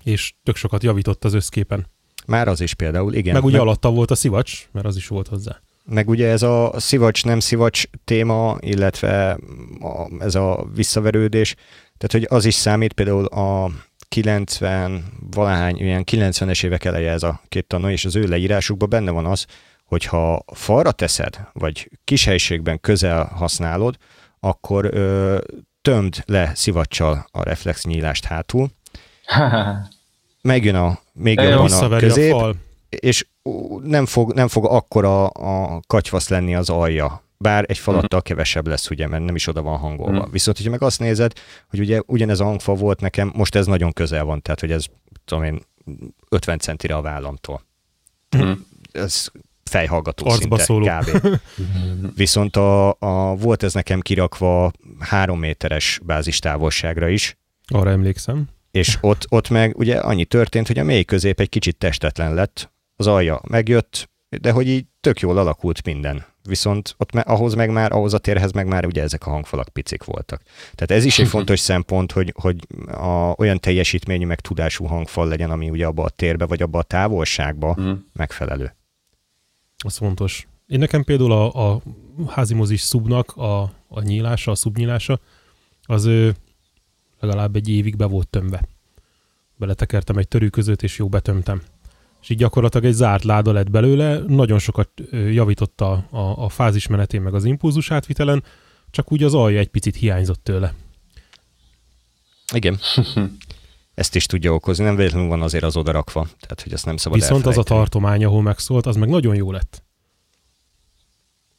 és 0.02 0.34
tök 0.42 0.56
sokat 0.56 0.82
javított 0.82 1.24
az 1.24 1.34
összképen. 1.34 1.86
Már 2.26 2.48
az 2.48 2.60
is 2.60 2.74
például, 2.74 3.14
igen. 3.14 3.34
meg 3.34 3.44
ugye 3.44 3.56
meg, 3.56 3.66
alatta 3.66 3.90
volt 3.90 4.10
a 4.10 4.14
szivacs, 4.14 4.68
mert 4.72 4.86
az 4.86 4.96
is 4.96 5.06
volt 5.06 5.28
hozzá. 5.28 5.60
meg 5.84 6.08
ugye 6.08 6.28
ez 6.28 6.42
a 6.42 6.72
szivacs, 6.76 7.24
nem 7.24 7.40
szivacs 7.40 7.82
téma, 8.04 8.56
illetve 8.60 9.38
a, 9.80 10.22
ez 10.24 10.34
a 10.34 10.66
visszaverődés, 10.74 11.54
tehát 11.96 12.12
hogy 12.12 12.38
az 12.38 12.44
is 12.44 12.54
számít, 12.54 12.92
például 12.92 13.24
a 13.24 13.70
90, 14.08 15.04
valahány, 15.30 15.76
ilyen 15.76 16.04
90-es 16.10 16.64
évek 16.64 16.84
eleje 16.84 17.10
ez 17.10 17.22
a 17.22 17.40
két 17.48 17.66
tanul, 17.66 17.90
és 17.90 18.04
az 18.04 18.16
ő 18.16 18.26
leírásukban 18.26 18.88
benne 18.88 19.10
van 19.10 19.26
az, 19.26 19.46
hogyha 19.84 20.44
falra 20.52 20.92
teszed, 20.92 21.40
vagy 21.52 21.90
kis 22.04 22.24
helyiségben 22.24 22.80
közel 22.80 23.24
használod, 23.24 23.96
akkor 24.40 24.84
ö, 24.84 25.38
tömd 25.82 26.22
le 26.26 26.52
szivacsal 26.54 27.26
a 27.30 27.42
reflex 27.42 27.84
nyílást 27.84 28.24
hátul, 28.24 28.68
megjön 30.42 30.74
a, 30.74 30.98
még 31.12 31.40
jobban 31.40 31.92
a 31.92 31.96
közép, 31.96 32.32
a 32.32 32.38
fal. 32.38 32.54
és 32.88 33.26
nem 33.82 34.06
fog, 34.06 34.32
nem 34.32 34.48
fog 34.48 34.64
akkora 34.64 35.26
a 35.26 35.80
katyvasz 35.86 36.28
lenni 36.28 36.54
az 36.54 36.70
alja. 36.70 37.22
Bár 37.40 37.64
egy 37.68 37.78
falattal 37.78 38.22
kevesebb 38.22 38.66
lesz, 38.66 38.90
ugye, 38.90 39.06
mert 39.06 39.24
nem 39.24 39.34
is 39.34 39.46
oda 39.46 39.62
van 39.62 39.78
hangolva. 39.78 40.20
Mhm. 40.22 40.30
Viszont, 40.30 40.56
hogyha 40.56 40.72
meg 40.72 40.82
azt 40.82 40.98
nézed, 40.98 41.32
hogy 41.68 41.80
ugye 41.80 42.00
ugyanez 42.06 42.40
a 42.40 42.44
hangfa 42.44 42.74
volt 42.74 43.00
nekem, 43.00 43.32
most 43.34 43.54
ez 43.54 43.66
nagyon 43.66 43.92
közel 43.92 44.24
van, 44.24 44.42
tehát, 44.42 44.60
hogy 44.60 44.72
ez, 44.72 44.84
tudom 45.24 45.44
én, 45.44 45.60
50 46.28 46.58
centire 46.58 46.94
a 46.94 47.00
vállamtól. 47.00 47.64
Mhm. 48.36 48.50
Ez 48.92 49.30
fejhallgató 49.64 50.26
Arcba 50.26 50.58
szinte, 50.58 50.64
szóló. 50.64 50.86
kb. 51.00 51.40
Viszont 52.16 52.56
a, 52.56 52.88
a, 52.98 53.34
volt 53.36 53.62
ez 53.62 53.74
nekem 53.74 54.00
kirakva 54.00 54.72
három 54.98 55.38
méteres 55.38 56.00
bázistávolságra 56.04 57.08
is, 57.08 57.38
Arra 57.66 57.90
emlékszem. 57.90 58.48
és 58.70 58.98
ott, 59.00 59.26
ott 59.28 59.48
meg 59.48 59.76
ugye 59.78 59.98
annyi 59.98 60.24
történt, 60.24 60.66
hogy 60.66 60.78
a 60.78 60.84
mély 60.84 61.04
közép 61.04 61.40
egy 61.40 61.48
kicsit 61.48 61.76
testetlen 61.76 62.34
lett, 62.34 62.72
az 62.96 63.06
alja 63.06 63.40
megjött, 63.48 64.10
de 64.40 64.50
hogy 64.50 64.68
így 64.68 64.86
tök 65.00 65.20
jól 65.20 65.38
alakult 65.38 65.84
minden. 65.84 66.24
Viszont 66.42 66.94
ott 66.98 67.12
me, 67.12 67.20
ahhoz 67.20 67.54
meg 67.54 67.70
már, 67.70 67.92
ahhoz 67.92 68.14
a 68.14 68.18
térhez 68.18 68.52
meg 68.52 68.66
már 68.66 68.86
ugye 68.86 69.02
ezek 69.02 69.26
a 69.26 69.30
hangfalak 69.30 69.68
picik 69.68 70.04
voltak. 70.04 70.42
Tehát 70.74 70.90
ez 70.90 71.04
is 71.04 71.18
egy 71.18 71.28
fontos 71.28 71.60
szempont, 71.60 72.12
hogy, 72.12 72.34
hogy 72.36 72.66
a, 72.86 73.34
olyan 73.36 73.60
teljesítményű 73.60 74.26
meg 74.26 74.40
tudású 74.40 74.84
hangfal 74.84 75.28
legyen, 75.28 75.50
ami 75.50 75.70
ugye 75.70 75.86
abba 75.86 76.04
a 76.04 76.08
térbe 76.08 76.46
vagy 76.46 76.62
abba 76.62 76.78
a 76.78 76.82
távolságba 76.82 77.76
mm. 77.80 77.92
megfelelő. 78.12 78.74
Az 79.78 79.96
fontos. 79.96 80.46
Én 80.66 80.78
nekem 80.78 81.04
például 81.04 81.32
a, 81.32 81.72
a 81.72 81.82
házimozis 82.28 82.80
szubnak 82.80 83.36
a, 83.36 83.62
a 83.88 84.00
nyílása, 84.00 84.50
a 84.50 84.54
szubnyílása, 84.54 85.20
az 85.82 86.04
ő 86.04 86.34
legalább 87.20 87.56
egy 87.56 87.68
évig 87.68 87.96
be 87.96 88.06
volt 88.06 88.28
tömve. 88.28 88.62
Beletekertem 89.56 90.16
egy 90.16 90.28
törű 90.28 90.48
között, 90.48 90.82
és 90.82 90.98
jó 90.98 91.08
betömtem. 91.08 91.62
És 92.22 92.30
így 92.30 92.38
gyakorlatilag 92.38 92.86
egy 92.86 92.92
zárt 92.92 93.24
láda 93.24 93.52
lett 93.52 93.70
belőle, 93.70 94.18
nagyon 94.26 94.58
sokat 94.58 94.90
javította 95.10 95.90
a, 96.10 96.44
a 96.44 96.48
fázismenetén 96.48 97.22
meg 97.22 97.34
az 97.34 97.44
impulzus 97.44 97.90
átvitelen, 97.90 98.44
csak 98.90 99.12
úgy 99.12 99.22
az 99.22 99.34
alja 99.34 99.58
egy 99.58 99.68
picit 99.68 99.96
hiányzott 99.96 100.44
tőle. 100.44 100.74
Igen. 102.54 102.78
Ezt 103.94 104.14
is 104.14 104.26
tudja 104.26 104.54
okozni, 104.54 104.84
nem 104.84 104.96
véletlenül 104.96 105.28
van 105.28 105.42
azért 105.42 105.64
az 105.64 105.76
odarakva, 105.76 106.26
tehát 106.40 106.62
hogy 106.62 106.72
ezt 106.72 106.84
nem 106.84 106.96
szabad 106.96 107.18
Viszont 107.18 107.46
az 107.46 107.58
a 107.58 107.62
tartomány, 107.62 108.24
ahol 108.24 108.42
megszólt, 108.42 108.86
az 108.86 108.96
meg 108.96 109.08
nagyon 109.08 109.34
jó 109.34 109.52
lett. 109.52 109.82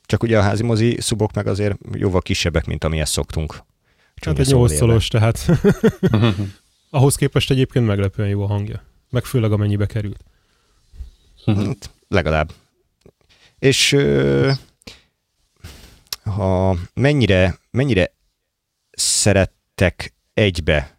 Csak 0.06 0.24
ugye 0.24 0.38
a 0.38 0.42
házi 0.42 0.64
mozi 0.64 0.98
szubok 1.02 1.34
meg 1.34 1.48
azért 1.48 1.78
jóval 1.94 2.22
kisebbek, 2.22 2.66
mint 2.66 2.84
amihez 2.84 3.10
szoktunk. 3.10 3.64
Hát 4.22 4.40
egy 4.40 4.48
nyolc 4.48 4.76
szolos, 4.76 5.08
tehát 5.08 5.46
ahhoz 6.90 7.16
képest 7.16 7.52
egyébként 7.52 7.86
meglepően 7.86 8.30
jó 8.30 8.44
a 8.44 8.48
hangja. 8.48 8.84
Meg 9.10 9.26
főleg 9.26 9.52
amennyibe 9.52 9.86
került. 9.86 10.24
Hát, 11.56 11.90
legalább. 12.08 12.52
És 13.60 13.98
ha 16.24 16.76
mennyire, 16.94 17.58
mennyire 17.72 18.14
szerettek 18.92 20.14
egybe, 20.34 20.98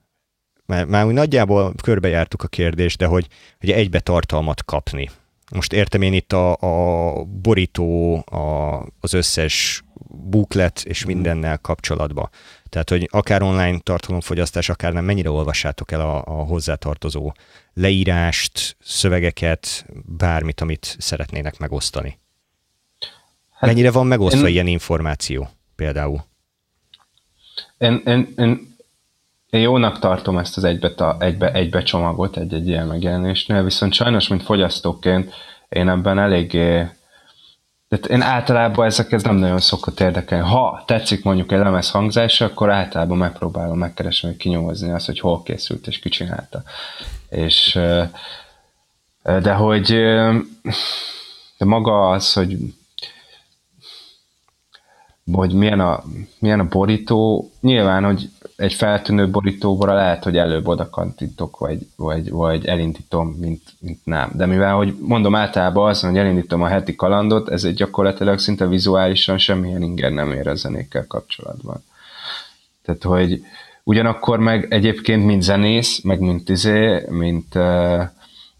mert 0.66 0.88
már 0.88 1.04
úgy 1.06 1.12
nagyjából 1.12 1.74
körbejártuk 1.82 2.42
a 2.42 2.48
kérdést, 2.48 2.98
de 2.98 3.06
hogy, 3.06 3.26
hogy 3.58 3.70
egybe 3.70 4.00
tartalmat 4.00 4.64
kapni. 4.64 5.10
Most 5.50 5.72
értem 5.72 6.02
én 6.02 6.12
itt 6.12 6.32
a, 6.32 6.56
a 6.60 7.24
borító, 7.24 8.16
a, 8.16 8.78
az 9.00 9.12
összes 9.12 9.84
buklet 10.08 10.82
és 10.84 11.04
mindennel 11.04 11.58
kapcsolatban. 11.58 12.30
Tehát, 12.70 12.90
hogy 12.90 13.08
akár 13.10 13.42
online 13.42 13.78
tartalomfogyasztás, 13.78 14.68
akár 14.68 14.92
nem, 14.92 15.04
mennyire 15.04 15.30
olvassátok 15.30 15.92
el 15.92 16.00
a, 16.00 16.24
a 16.24 16.44
hozzátartozó 16.44 17.32
leírást, 17.74 18.76
szövegeket, 18.80 19.86
bármit, 20.04 20.60
amit 20.60 20.96
szeretnének 20.98 21.58
megosztani. 21.58 22.18
Hát 23.50 23.70
mennyire 23.70 23.90
van 23.90 24.06
megosztva 24.06 24.46
én, 24.46 24.52
ilyen 24.52 24.66
információ 24.66 25.48
például? 25.74 26.24
Én, 27.78 28.02
én, 28.04 28.34
én, 28.36 28.76
én 29.50 29.60
jónak 29.60 29.98
tartom 29.98 30.38
ezt 30.38 30.56
az 30.56 30.64
egybe, 30.64 31.16
egybe, 31.18 31.52
egybe 31.52 31.82
csomagot 31.82 32.36
egy-egy 32.36 32.68
ilyen 32.68 32.86
megjelenésnél, 32.86 33.62
viszont 33.64 33.92
sajnos, 33.92 34.28
mint 34.28 34.42
fogyasztóként, 34.42 35.34
én 35.68 35.88
ebben 35.88 36.18
eléggé 36.18 36.88
tehát 37.90 38.06
én 38.06 38.22
általában 38.22 38.86
ezekhez 38.86 39.22
nem 39.22 39.34
nagyon 39.34 39.60
szokott 39.60 40.00
érdekelni. 40.00 40.48
Ha 40.48 40.82
tetszik 40.86 41.24
mondjuk 41.24 41.52
egy 41.52 41.58
lemez 41.58 41.90
hangzása, 41.90 42.44
akkor 42.44 42.70
általában 42.70 43.16
megpróbálom 43.16 43.78
megkeresni, 43.78 44.28
hogy 44.28 44.36
kinyomozni 44.36 44.90
azt, 44.90 45.06
hogy 45.06 45.20
hol 45.20 45.42
készült 45.42 45.86
és 45.86 45.98
ki 45.98 46.08
csinálta. 46.08 46.62
És 47.28 47.78
de 49.22 49.52
hogy 49.52 49.86
de 51.58 51.64
maga 51.64 52.10
az, 52.10 52.32
hogy 52.32 52.56
hogy 55.32 55.52
milyen 55.52 55.80
a, 55.80 56.02
milyen 56.38 56.60
a 56.60 56.68
borító, 56.68 57.50
nyilván, 57.60 58.04
hogy 58.04 58.30
egy 58.56 58.74
feltűnő 58.74 59.30
borítóra 59.30 59.94
lehet, 59.94 60.24
hogy 60.24 60.36
előbb 60.36 60.66
oda 60.66 60.88
vagy, 61.58 61.86
vagy, 61.96 62.30
vagy 62.30 62.66
elindítom, 62.66 63.28
mint, 63.28 63.62
mint 63.78 63.98
nem. 64.04 64.30
De 64.34 64.46
mivel, 64.46 64.74
hogy 64.74 64.96
mondom 65.00 65.34
általában 65.34 65.88
az, 65.88 66.00
hogy 66.00 66.18
elindítom 66.18 66.62
a 66.62 66.66
heti 66.66 66.96
kalandot, 66.96 67.48
ez 67.48 67.64
egy 67.64 67.74
gyakorlatilag 67.74 68.38
szinte 68.38 68.66
vizuálisan 68.66 69.38
semmilyen 69.38 69.82
inger 69.82 70.12
nem 70.12 70.32
ér 70.32 70.48
a 70.48 70.54
zenékkel 70.54 71.06
kapcsolatban. 71.06 71.84
Tehát, 72.84 73.02
hogy 73.02 73.44
ugyanakkor 73.84 74.38
meg 74.38 74.66
egyébként, 74.72 75.24
mint 75.24 75.42
zenész, 75.42 76.00
meg 76.02 76.20
mint 76.20 76.48
izé, 76.48 77.06
mint, 77.08 77.54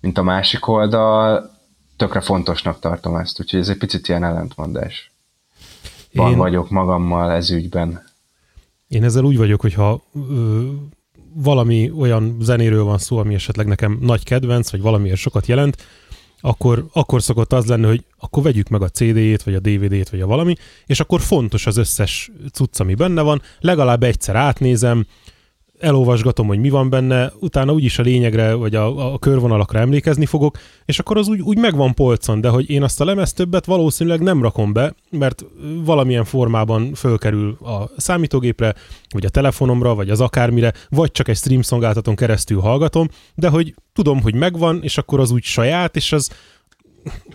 mint 0.00 0.18
a 0.18 0.22
másik 0.22 0.68
oldal, 0.68 1.50
tökre 1.96 2.20
fontosnak 2.20 2.78
tartom 2.78 3.16
ezt, 3.16 3.40
úgyhogy 3.40 3.60
ez 3.60 3.68
egy 3.68 3.78
picit 3.78 4.08
ilyen 4.08 4.24
ellentmondás. 4.24 5.09
Van 6.12 6.36
vagyok 6.36 6.70
magammal 6.70 7.30
ez 7.30 7.50
ügyben. 7.50 8.02
Én 8.88 9.04
ezzel 9.04 9.24
úgy 9.24 9.36
vagyok, 9.36 9.60
hogyha 9.60 10.02
ö, 10.14 10.68
valami 11.34 11.90
olyan 11.90 12.36
zenéről 12.40 12.84
van 12.84 12.98
szó, 12.98 13.18
ami 13.18 13.34
esetleg 13.34 13.66
nekem 13.66 13.98
nagy 14.00 14.24
kedvenc, 14.24 14.70
vagy 14.70 14.80
valamiért 14.80 15.18
sokat 15.18 15.46
jelent, 15.46 15.76
akkor, 16.40 16.86
akkor 16.92 17.22
szokott 17.22 17.52
az 17.52 17.66
lenni, 17.66 17.86
hogy 17.86 18.04
akkor 18.18 18.42
vegyük 18.42 18.68
meg 18.68 18.82
a 18.82 18.88
CD-jét, 18.88 19.42
vagy 19.42 19.54
a 19.54 19.60
DVD-t, 19.60 20.10
vagy 20.10 20.20
a 20.20 20.26
valami, 20.26 20.54
és 20.86 21.00
akkor 21.00 21.20
fontos 21.20 21.66
az 21.66 21.76
összes 21.76 22.30
cucc, 22.52 22.80
ami 22.80 22.94
benne 22.94 23.22
van, 23.22 23.42
legalább 23.60 24.02
egyszer 24.02 24.36
átnézem, 24.36 25.06
elolvasgatom, 25.80 26.46
hogy 26.46 26.58
mi 26.58 26.68
van 26.68 26.90
benne, 26.90 27.32
utána 27.40 27.72
úgyis 27.72 27.98
a 27.98 28.02
lényegre, 28.02 28.52
vagy 28.54 28.74
a, 28.74 29.12
a 29.12 29.18
körvonalakra 29.18 29.78
emlékezni 29.78 30.26
fogok, 30.26 30.58
és 30.84 30.98
akkor 30.98 31.16
az 31.16 31.28
úgy, 31.28 31.40
úgy 31.40 31.58
megvan 31.58 31.94
polcon, 31.94 32.40
de 32.40 32.48
hogy 32.48 32.70
én 32.70 32.82
azt 32.82 33.00
a 33.00 33.04
lemez 33.04 33.32
többet 33.32 33.64
valószínűleg 33.64 34.20
nem 34.20 34.42
rakom 34.42 34.72
be, 34.72 34.94
mert 35.10 35.44
valamilyen 35.84 36.24
formában 36.24 36.94
fölkerül 36.94 37.56
a 37.60 37.90
számítógépre, 37.96 38.74
vagy 39.08 39.24
a 39.24 39.28
telefonomra, 39.28 39.94
vagy 39.94 40.10
az 40.10 40.20
akármire, 40.20 40.72
vagy 40.88 41.12
csak 41.12 41.28
egy 41.28 41.36
stream 41.36 41.62
szolgáltatón 41.62 42.14
keresztül 42.14 42.60
hallgatom, 42.60 43.08
de 43.34 43.48
hogy 43.48 43.74
tudom, 43.92 44.22
hogy 44.22 44.34
megvan, 44.34 44.78
és 44.82 44.98
akkor 44.98 45.20
az 45.20 45.30
úgy 45.30 45.42
saját, 45.42 45.96
és 45.96 46.12
az, 46.12 46.30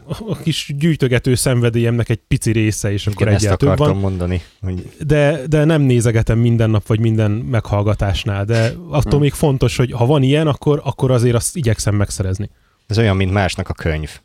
a 0.07 0.37
kis 0.37 0.73
gyűjtögető 0.77 1.35
szenvedélyemnek 1.35 2.09
egy 2.09 2.19
pici 2.27 2.51
része, 2.51 2.91
és 2.91 3.07
akkor 3.07 3.21
Igen, 3.21 3.33
ezt 3.33 3.45
akartam 3.45 3.87
van. 3.87 3.97
mondani. 3.97 4.41
Hogy... 4.61 4.91
De, 4.99 5.47
de 5.47 5.63
nem 5.63 5.81
nézegetem 5.81 6.39
minden 6.39 6.69
nap, 6.69 6.87
vagy 6.87 6.99
minden 6.99 7.31
meghallgatásnál, 7.31 8.45
de 8.45 8.65
attól 8.89 9.11
hmm. 9.11 9.19
még 9.19 9.33
fontos, 9.33 9.77
hogy 9.77 9.91
ha 9.91 10.05
van 10.05 10.23
ilyen, 10.23 10.47
akkor, 10.47 10.81
akkor 10.83 11.11
azért 11.11 11.35
azt 11.35 11.55
igyekszem 11.55 11.95
megszerezni. 11.95 12.49
Ez 12.87 12.97
olyan, 12.97 13.15
mint 13.15 13.31
másnak 13.31 13.69
a 13.69 13.73
könyv. 13.73 14.19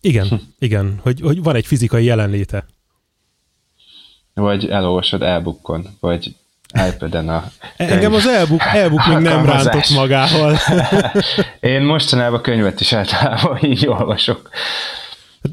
Igen, 0.00 0.28
hm. 0.28 0.34
igen, 0.58 0.98
hogy, 1.02 1.20
hogy 1.20 1.42
van 1.42 1.54
egy 1.54 1.66
fizikai 1.66 2.04
jelenléte. 2.04 2.66
Vagy 4.34 4.68
elolvasod 4.68 5.22
elbukkon, 5.22 5.86
vagy 6.00 6.36
iPad-en 6.72 7.28
a 7.28 7.44
könyv. 7.76 7.90
Engem 7.90 8.14
az 8.14 8.26
elbook, 8.26 8.60
elbook 8.72 9.06
még 9.06 9.16
nem 9.16 9.44
rántott 9.50 9.90
magával. 9.90 10.56
Én 11.60 11.82
mostanában 11.82 12.40
könyvet 12.42 12.80
is 12.80 12.92
általában 12.92 13.58
így 13.72 13.86
olvasok. 13.86 14.50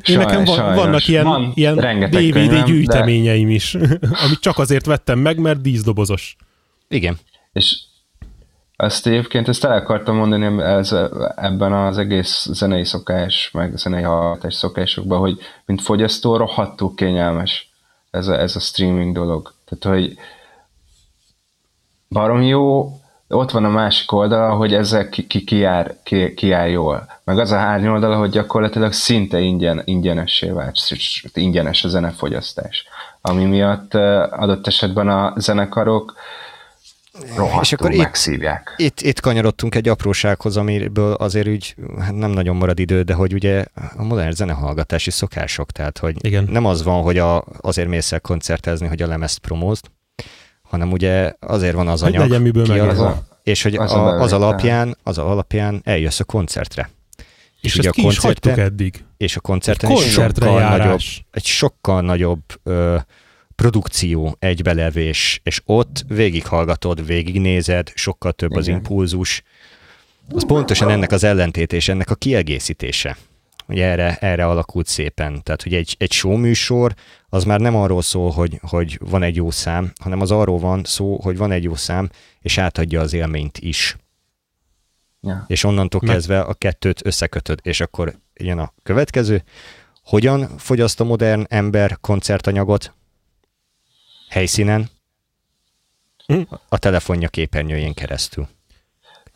Én 0.06 0.18
nekem 0.18 0.44
van, 0.44 0.56
sajnos. 0.56 0.76
vannak 0.76 1.08
ilyen, 1.08 1.24
van 1.24 1.52
ilyen 1.56 1.76
DVD 1.76 2.32
könyvem, 2.34 2.66
gyűjteményeim 2.66 3.48
de... 3.48 3.54
is, 3.54 3.76
amit 4.00 4.40
csak 4.40 4.58
azért 4.58 4.86
vettem 4.86 5.20
meg, 5.20 5.38
mert 5.38 5.62
díszdobozos. 5.62 6.36
Igen. 6.88 7.18
És 7.54 7.78
azt 8.76 9.08
egyébként 9.08 9.48
ezt 9.48 9.64
el 9.64 9.72
akartam 9.72 10.16
mondani 10.16 10.64
ez, 10.64 10.96
ebben 11.36 11.74
az 11.74 11.98
egész 11.98 12.48
zenei 12.52 12.86
szokás, 12.86 13.50
meg 13.54 13.78
zenei 13.78 14.04
hallgatás 14.04 14.54
szokásokban, 14.54 15.20
hogy 15.20 15.38
mint 15.66 15.82
fogyasztó 15.82 16.38
rohadtul 16.38 16.96
kényelmes 16.96 17.70
ez 18.12 18.28
a, 18.28 18.40
ez 18.40 18.56
a 18.56 18.60
streaming 18.60 19.14
dolog. 19.14 19.54
Tehát, 19.66 19.98
hogy 19.98 20.18
barom 22.10 22.42
jó, 22.42 22.92
ott 23.28 23.52
van 23.52 23.66
a 23.66 23.70
másik 23.70 24.12
oldala, 24.12 24.56
hogy 24.56 24.74
ezzel 24.74 25.10
ki, 25.10 25.28
ki, 25.28 25.44
ki, 25.44 25.58
jár, 25.58 25.96
ki, 26.04 26.34
ki 26.34 26.48
jár 26.48 26.70
jól. 26.70 27.08
Meg 27.24 27.40
az 27.40 27.52
a 27.52 27.58
hárnyoldala, 27.58 28.18
hogy 28.18 28.30
gyakorlatilag 28.30 28.94
szinte 28.94 29.40
ingyen, 29.40 29.82
ingyenessé 29.86 30.50
vált, 30.50 30.80
ingyenes 31.34 31.84
a 31.84 31.88
zenefogyasztás. 31.88 32.86
Ami 33.22 33.46
miatt 33.46 33.94
adott 33.94 34.68
esetben 34.68 35.08
a 35.08 35.34
zenekarok 35.38 36.16
és 37.62 37.74
akkor 37.74 37.92
megszívják. 37.92 38.74
Itt, 38.78 39.00
itt, 39.00 39.08
itt 39.08 39.20
kanyarodtunk 39.20 39.76
egy 39.76 39.90
aprósághoz, 39.90 40.58
amiből 40.58 41.14
azért 41.14 41.48
úgy 41.48 41.76
hát 42.00 42.16
nem 42.16 42.32
nagyon 42.32 42.56
marad 42.56 42.80
idő, 42.80 43.02
de 43.02 43.14
hogy 43.14 43.34
ugye 43.34 43.66
a 43.98 44.04
modern 44.04 44.32
zenehallgatási 44.32 45.12
szokások, 45.12 45.72
tehát 45.72 45.98
hogy 45.98 46.16
Igen. 46.26 46.48
nem 46.50 46.66
az 46.66 46.84
van, 46.84 47.02
hogy 47.02 47.18
a, 47.18 47.44
azért 47.62 47.88
mész 47.88 48.12
el 48.12 48.20
koncertezni, 48.20 48.88
hogy 48.88 49.02
a 49.02 49.08
lemezt 49.08 49.40
promózd, 49.40 49.86
hanem 50.70 50.92
ugye 50.92 51.34
azért 51.40 51.76
van 51.76 51.88
az 51.88 52.04
anyag 52.04 52.22
legyen 52.22 52.42
miből 52.42 52.64
kiadva, 52.64 53.24
és 53.44 53.64
hogy 53.64 53.76
az, 53.76 53.92
a, 53.92 54.22
az, 54.22 54.34
alapján, 54.34 54.98
az 55.04 55.18
alapján 55.18 55.82
eljössz 55.84 56.20
a 56.20 56.24
koncertre. 56.24 56.90
És, 57.62 57.74
és 57.74 57.76
ugye 57.76 57.90
ezt 57.90 57.98
a 57.98 58.02
koncerten, 58.02 58.60
eddig. 58.60 59.04
És 59.18 59.36
a 59.36 59.40
koncerten 59.40 59.92
egy 59.92 59.98
sokkal, 59.98 60.78
nagyobb, 60.78 61.00
egy 61.32 61.46
sokkal 61.46 62.02
nagyobb 62.02 62.42
ö, 62.64 62.98
produkció 63.56 64.36
egybelevés, 64.40 65.42
és 65.44 65.62
ott 65.66 66.06
végighallgatod, 66.08 67.06
végignézed, 67.06 67.92
sokkal 67.96 68.32
több 68.32 68.50
Igen. 68.50 68.62
az 68.62 68.68
impulzus. 68.68 69.44
Az 70.30 70.46
pontosan 70.46 70.90
ennek 70.90 71.12
az 71.12 71.24
ellentét 71.24 71.74
és 71.74 71.88
ennek 71.88 72.10
a 72.10 72.16
kiegészítése 72.16 73.18
Ugye 73.70 73.86
erre, 73.86 74.18
erre 74.18 74.46
alakult 74.46 74.88
szépen. 74.88 75.44
Tehát, 75.44 75.64
hogy 75.64 75.74
egy, 75.74 75.96
egy 76.00 76.12
show 76.12 76.36
műsor, 76.38 76.94
az 77.30 77.44
már 77.44 77.60
nem 77.60 77.76
arról 77.76 78.02
szól, 78.02 78.32
hogy, 78.32 78.60
hogy 78.62 78.98
van 79.02 79.24
egy 79.24 79.36
jó 79.36 79.52
szám, 79.52 79.92
hanem 80.00 80.22
az 80.22 80.32
arról 80.32 80.60
van 80.60 80.84
szó, 80.84 81.20
hogy 81.22 81.38
van 81.38 81.52
egy 81.52 81.64
jó 81.64 81.76
szám, 81.76 82.10
és 82.40 82.58
átadja 82.58 83.02
az 83.02 83.14
élményt 83.14 83.58
is. 83.58 83.96
Ja. 85.22 85.46
És 85.48 85.64
onnantól 85.64 86.02
Meg... 86.04 86.14
kezdve 86.14 86.40
a 86.42 86.54
kettőt 86.54 87.06
összekötöd, 87.06 87.60
és 87.64 87.80
akkor 87.80 88.20
jön 88.34 88.60
a 88.60 88.74
következő. 88.84 89.44
Hogyan 90.04 90.58
fogyaszt 90.58 91.00
a 91.00 91.04
modern 91.04 91.46
ember 91.50 91.98
koncertanyagot? 92.02 92.94
Helyszínen? 94.30 94.90
Hm? 96.26 96.42
A 96.70 96.78
telefonja 96.78 97.28
képernyőjén 97.28 97.94
keresztül. 97.94 98.48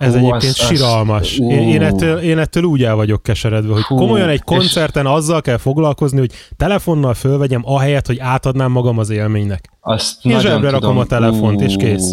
Ez 0.03 0.13
Hú, 0.13 0.17
egyébként 0.17 0.53
az, 0.57 0.65
siralmas. 0.65 1.31
Az, 1.39 1.39
én, 1.39 1.67
én, 1.67 1.81
ettől, 1.81 2.17
én 2.19 2.37
ettől 2.37 2.63
úgy 2.63 2.83
el 2.83 2.95
vagyok 2.95 3.23
keseredve, 3.23 3.73
hogy 3.73 3.83
Hú, 3.83 3.95
komolyan 3.95 4.29
egy 4.29 4.43
koncerten 4.43 5.05
azzal 5.05 5.41
kell 5.41 5.57
foglalkozni, 5.57 6.19
hogy 6.19 6.31
telefonnal 6.57 7.13
fölvegyem, 7.13 7.61
ahelyett, 7.65 8.07
hogy 8.07 8.19
átadnám 8.19 8.71
magam 8.71 8.97
az 8.97 9.09
élménynek. 9.09 9.69
Azt 9.81 10.25
én 10.25 10.39
zsebre 10.39 10.69
rakom 10.69 10.97
a 10.97 11.05
telefont, 11.05 11.61
Ú, 11.61 11.63
és 11.63 11.75
kész. 11.77 12.11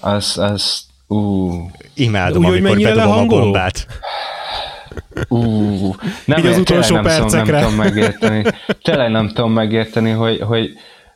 Az, 0.00 0.38
az, 0.38 0.82
ú. 1.06 1.50
Imádom, 1.94 2.44
úgy, 2.44 2.50
amikor 2.50 2.76
bedobom 2.76 2.96
lehangoló? 2.96 3.40
a 3.40 3.44
bombát. 3.44 3.86
Ú, 5.28 5.38
nem, 6.24 6.38
Így 6.38 6.46
az 6.46 6.58
utolsó 6.58 6.94
nem 6.94 7.04
percekre. 7.04 7.60
nem 7.60 7.62
tudom 7.62 7.76
megérteni. 7.76 8.44
Tényleg 8.82 9.10
nem 9.10 9.28
tudom 9.28 9.52
megérteni, 9.52 10.10
hogy, 10.10 10.40
hogy 10.40 10.70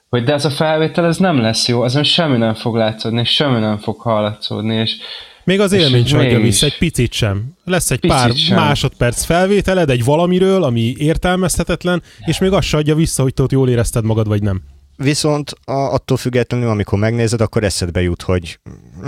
hogy 0.08 0.24
de 0.24 0.32
ez 0.32 0.44
a 0.44 0.50
felvétel 0.50 1.06
ez 1.06 1.16
nem 1.16 1.40
lesz 1.40 1.68
jó, 1.68 1.82
azon 1.82 2.02
semmi 2.04 2.36
nem 2.36 2.54
fog 2.54 2.76
látszódni, 2.76 3.24
semmi 3.24 3.60
nem 3.60 3.78
fog 3.78 4.00
hallatszódni, 4.00 4.74
és 4.74 4.96
még 5.44 5.60
az 5.60 5.72
élmény 5.72 6.06
sem 6.06 6.18
adja 6.18 6.40
vissza, 6.40 6.66
egy 6.66 6.78
picit 6.78 7.12
sem. 7.12 7.44
Lesz 7.64 7.90
egy 7.90 8.00
picit 8.00 8.16
pár 8.16 8.32
sem. 8.32 8.56
másodperc 8.56 9.24
felvételed 9.24 9.90
egy 9.90 10.04
valamiről, 10.04 10.62
ami 10.62 10.94
értelmezhetetlen, 10.98 12.02
és 12.24 12.38
még 12.38 12.52
azt 12.52 12.66
se 12.66 12.76
adja 12.76 12.94
vissza, 12.94 13.22
hogy 13.22 13.34
te 13.34 13.42
ott 13.42 13.52
jól 13.52 13.68
érezted 13.68 14.04
magad, 14.04 14.28
vagy 14.28 14.42
nem. 14.42 14.62
Viszont 14.96 15.54
a, 15.64 15.72
attól 15.72 16.16
függetlenül, 16.16 16.68
amikor 16.68 16.98
megnézed, 16.98 17.40
akkor 17.40 17.64
eszedbe 17.64 18.02
jut, 18.02 18.22
hogy 18.22 18.58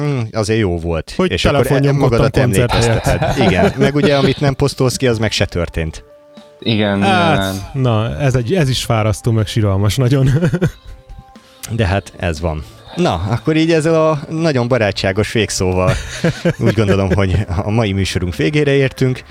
mm, 0.00 0.20
azért 0.32 0.58
jó 0.58 0.78
volt. 0.78 1.12
Hogy 1.16 1.30
és 1.30 1.44
akkor 1.44 1.72
e- 1.72 1.92
magadat 1.92 2.36
emlékezteted. 2.36 3.36
Igen, 3.46 3.72
meg 3.78 3.94
ugye 3.94 4.16
amit 4.16 4.40
nem 4.40 4.54
posztolsz 4.54 4.96
ki, 4.96 5.06
az 5.06 5.18
meg 5.18 5.32
se 5.32 5.44
történt. 5.44 6.04
Igen, 6.58 7.02
hát, 7.02 7.54
igen. 7.54 7.82
Na, 7.82 8.18
ez, 8.18 8.34
egy, 8.34 8.54
ez 8.54 8.68
is 8.68 8.84
fárasztó, 8.84 9.30
meg 9.30 9.46
siralmas 9.46 9.96
nagyon. 9.96 10.28
De 11.70 11.86
hát 11.86 12.12
ez 12.16 12.40
van. 12.40 12.64
Na, 12.96 13.14
akkor 13.14 13.56
így 13.56 13.72
ezzel 13.72 14.08
a 14.08 14.18
nagyon 14.28 14.68
barátságos 14.68 15.32
végszóval 15.32 15.92
úgy 16.58 16.74
gondolom, 16.74 17.12
hogy 17.14 17.46
a 17.56 17.70
mai 17.70 17.92
műsorunk 17.92 18.36
végére 18.36 18.72
értünk. 18.72 19.22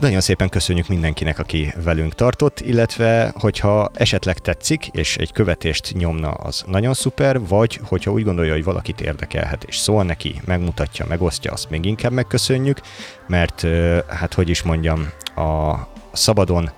Nagyon 0.00 0.20
szépen 0.20 0.48
köszönjük 0.48 0.88
mindenkinek, 0.88 1.38
aki 1.38 1.72
velünk 1.84 2.14
tartott, 2.14 2.60
illetve 2.60 3.32
hogyha 3.38 3.90
esetleg 3.94 4.38
tetszik, 4.38 4.86
és 4.86 5.16
egy 5.16 5.32
követést 5.32 5.94
nyomna, 5.94 6.30
az 6.30 6.64
nagyon 6.66 6.94
szuper, 6.94 7.40
vagy 7.48 7.80
hogyha 7.82 8.10
úgy 8.10 8.24
gondolja, 8.24 8.52
hogy 8.52 8.64
valakit 8.64 9.00
érdekelhet, 9.00 9.64
és 9.64 9.76
szól 9.76 10.04
neki, 10.04 10.40
megmutatja, 10.44 11.04
megosztja, 11.08 11.52
azt 11.52 11.70
még 11.70 11.84
inkább 11.84 12.12
megköszönjük, 12.12 12.80
mert 13.26 13.66
hát 14.08 14.34
hogy 14.34 14.48
is 14.48 14.62
mondjam, 14.62 15.08
a 15.36 15.76
szabadon 16.18 16.70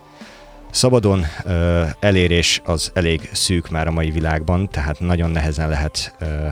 Szabadon 0.71 1.25
ö, 1.45 1.85
elérés 2.01 2.61
az 2.65 2.91
elég 2.95 3.29
szűk 3.33 3.71
már 3.71 3.87
a 3.87 3.91
mai 3.91 4.11
világban, 4.11 4.69
tehát 4.69 5.01
nagyon 5.01 5.31
nehezen 5.31 5.69
lehet 5.69 6.15
ö, 6.19 6.47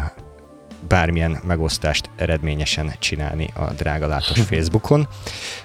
bármilyen 0.88 1.38
megosztást 1.46 2.10
eredményesen 2.16 2.92
csinálni 2.98 3.50
a 3.54 3.64
drága 3.64 4.06
látos 4.06 4.40
Facebookon. 4.50 5.08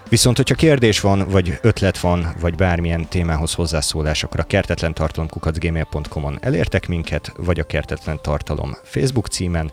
Viszont, 0.09 0.38
hogyha 0.38 0.55
kérdés 0.55 0.99
van, 0.99 1.28
vagy 1.30 1.59
ötlet 1.61 1.99
van, 1.99 2.34
vagy 2.39 2.55
bármilyen 2.55 3.07
témához 3.07 3.53
hozzászólás, 3.53 4.24
akkor 4.24 4.39
a 4.39 4.43
kertetlen 4.43 4.93
tartalomkukacgmail.com-on 4.93 6.38
elértek 6.41 6.88
minket, 6.88 7.32
vagy 7.38 7.59
a 7.59 7.63
kertetlen 7.63 8.19
tartalom 8.21 8.76
Facebook 8.84 9.28
címen, 9.28 9.71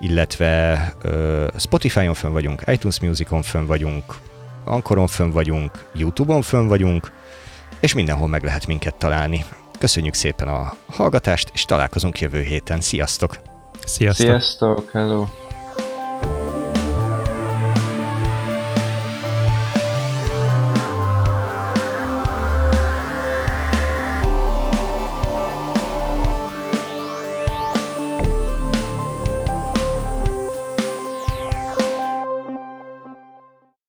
illetve 0.00 0.92
ö, 1.02 1.46
Spotify-on 1.56 2.14
fönn 2.14 2.32
vagyunk, 2.32 2.62
iTunes 2.66 3.00
Music-on 3.00 3.42
fönn 3.42 3.66
vagyunk, 3.66 4.14
Ankoron 4.70 5.06
fönn 5.06 5.30
vagyunk, 5.30 5.84
Youtube-on 5.94 6.42
fönn 6.42 6.66
vagyunk, 6.66 7.12
és 7.80 7.94
mindenhol 7.94 8.28
meg 8.28 8.44
lehet 8.44 8.66
minket 8.66 8.94
találni. 8.94 9.44
Köszönjük 9.78 10.14
szépen 10.14 10.48
a 10.48 10.74
hallgatást, 10.86 11.50
és 11.54 11.64
találkozunk 11.64 12.20
jövő 12.20 12.42
héten. 12.42 12.80
Sziasztok! 12.80 13.38
Sziasztok! 13.84 14.26
Sziasztok, 14.26 14.90
hello! 14.90 15.26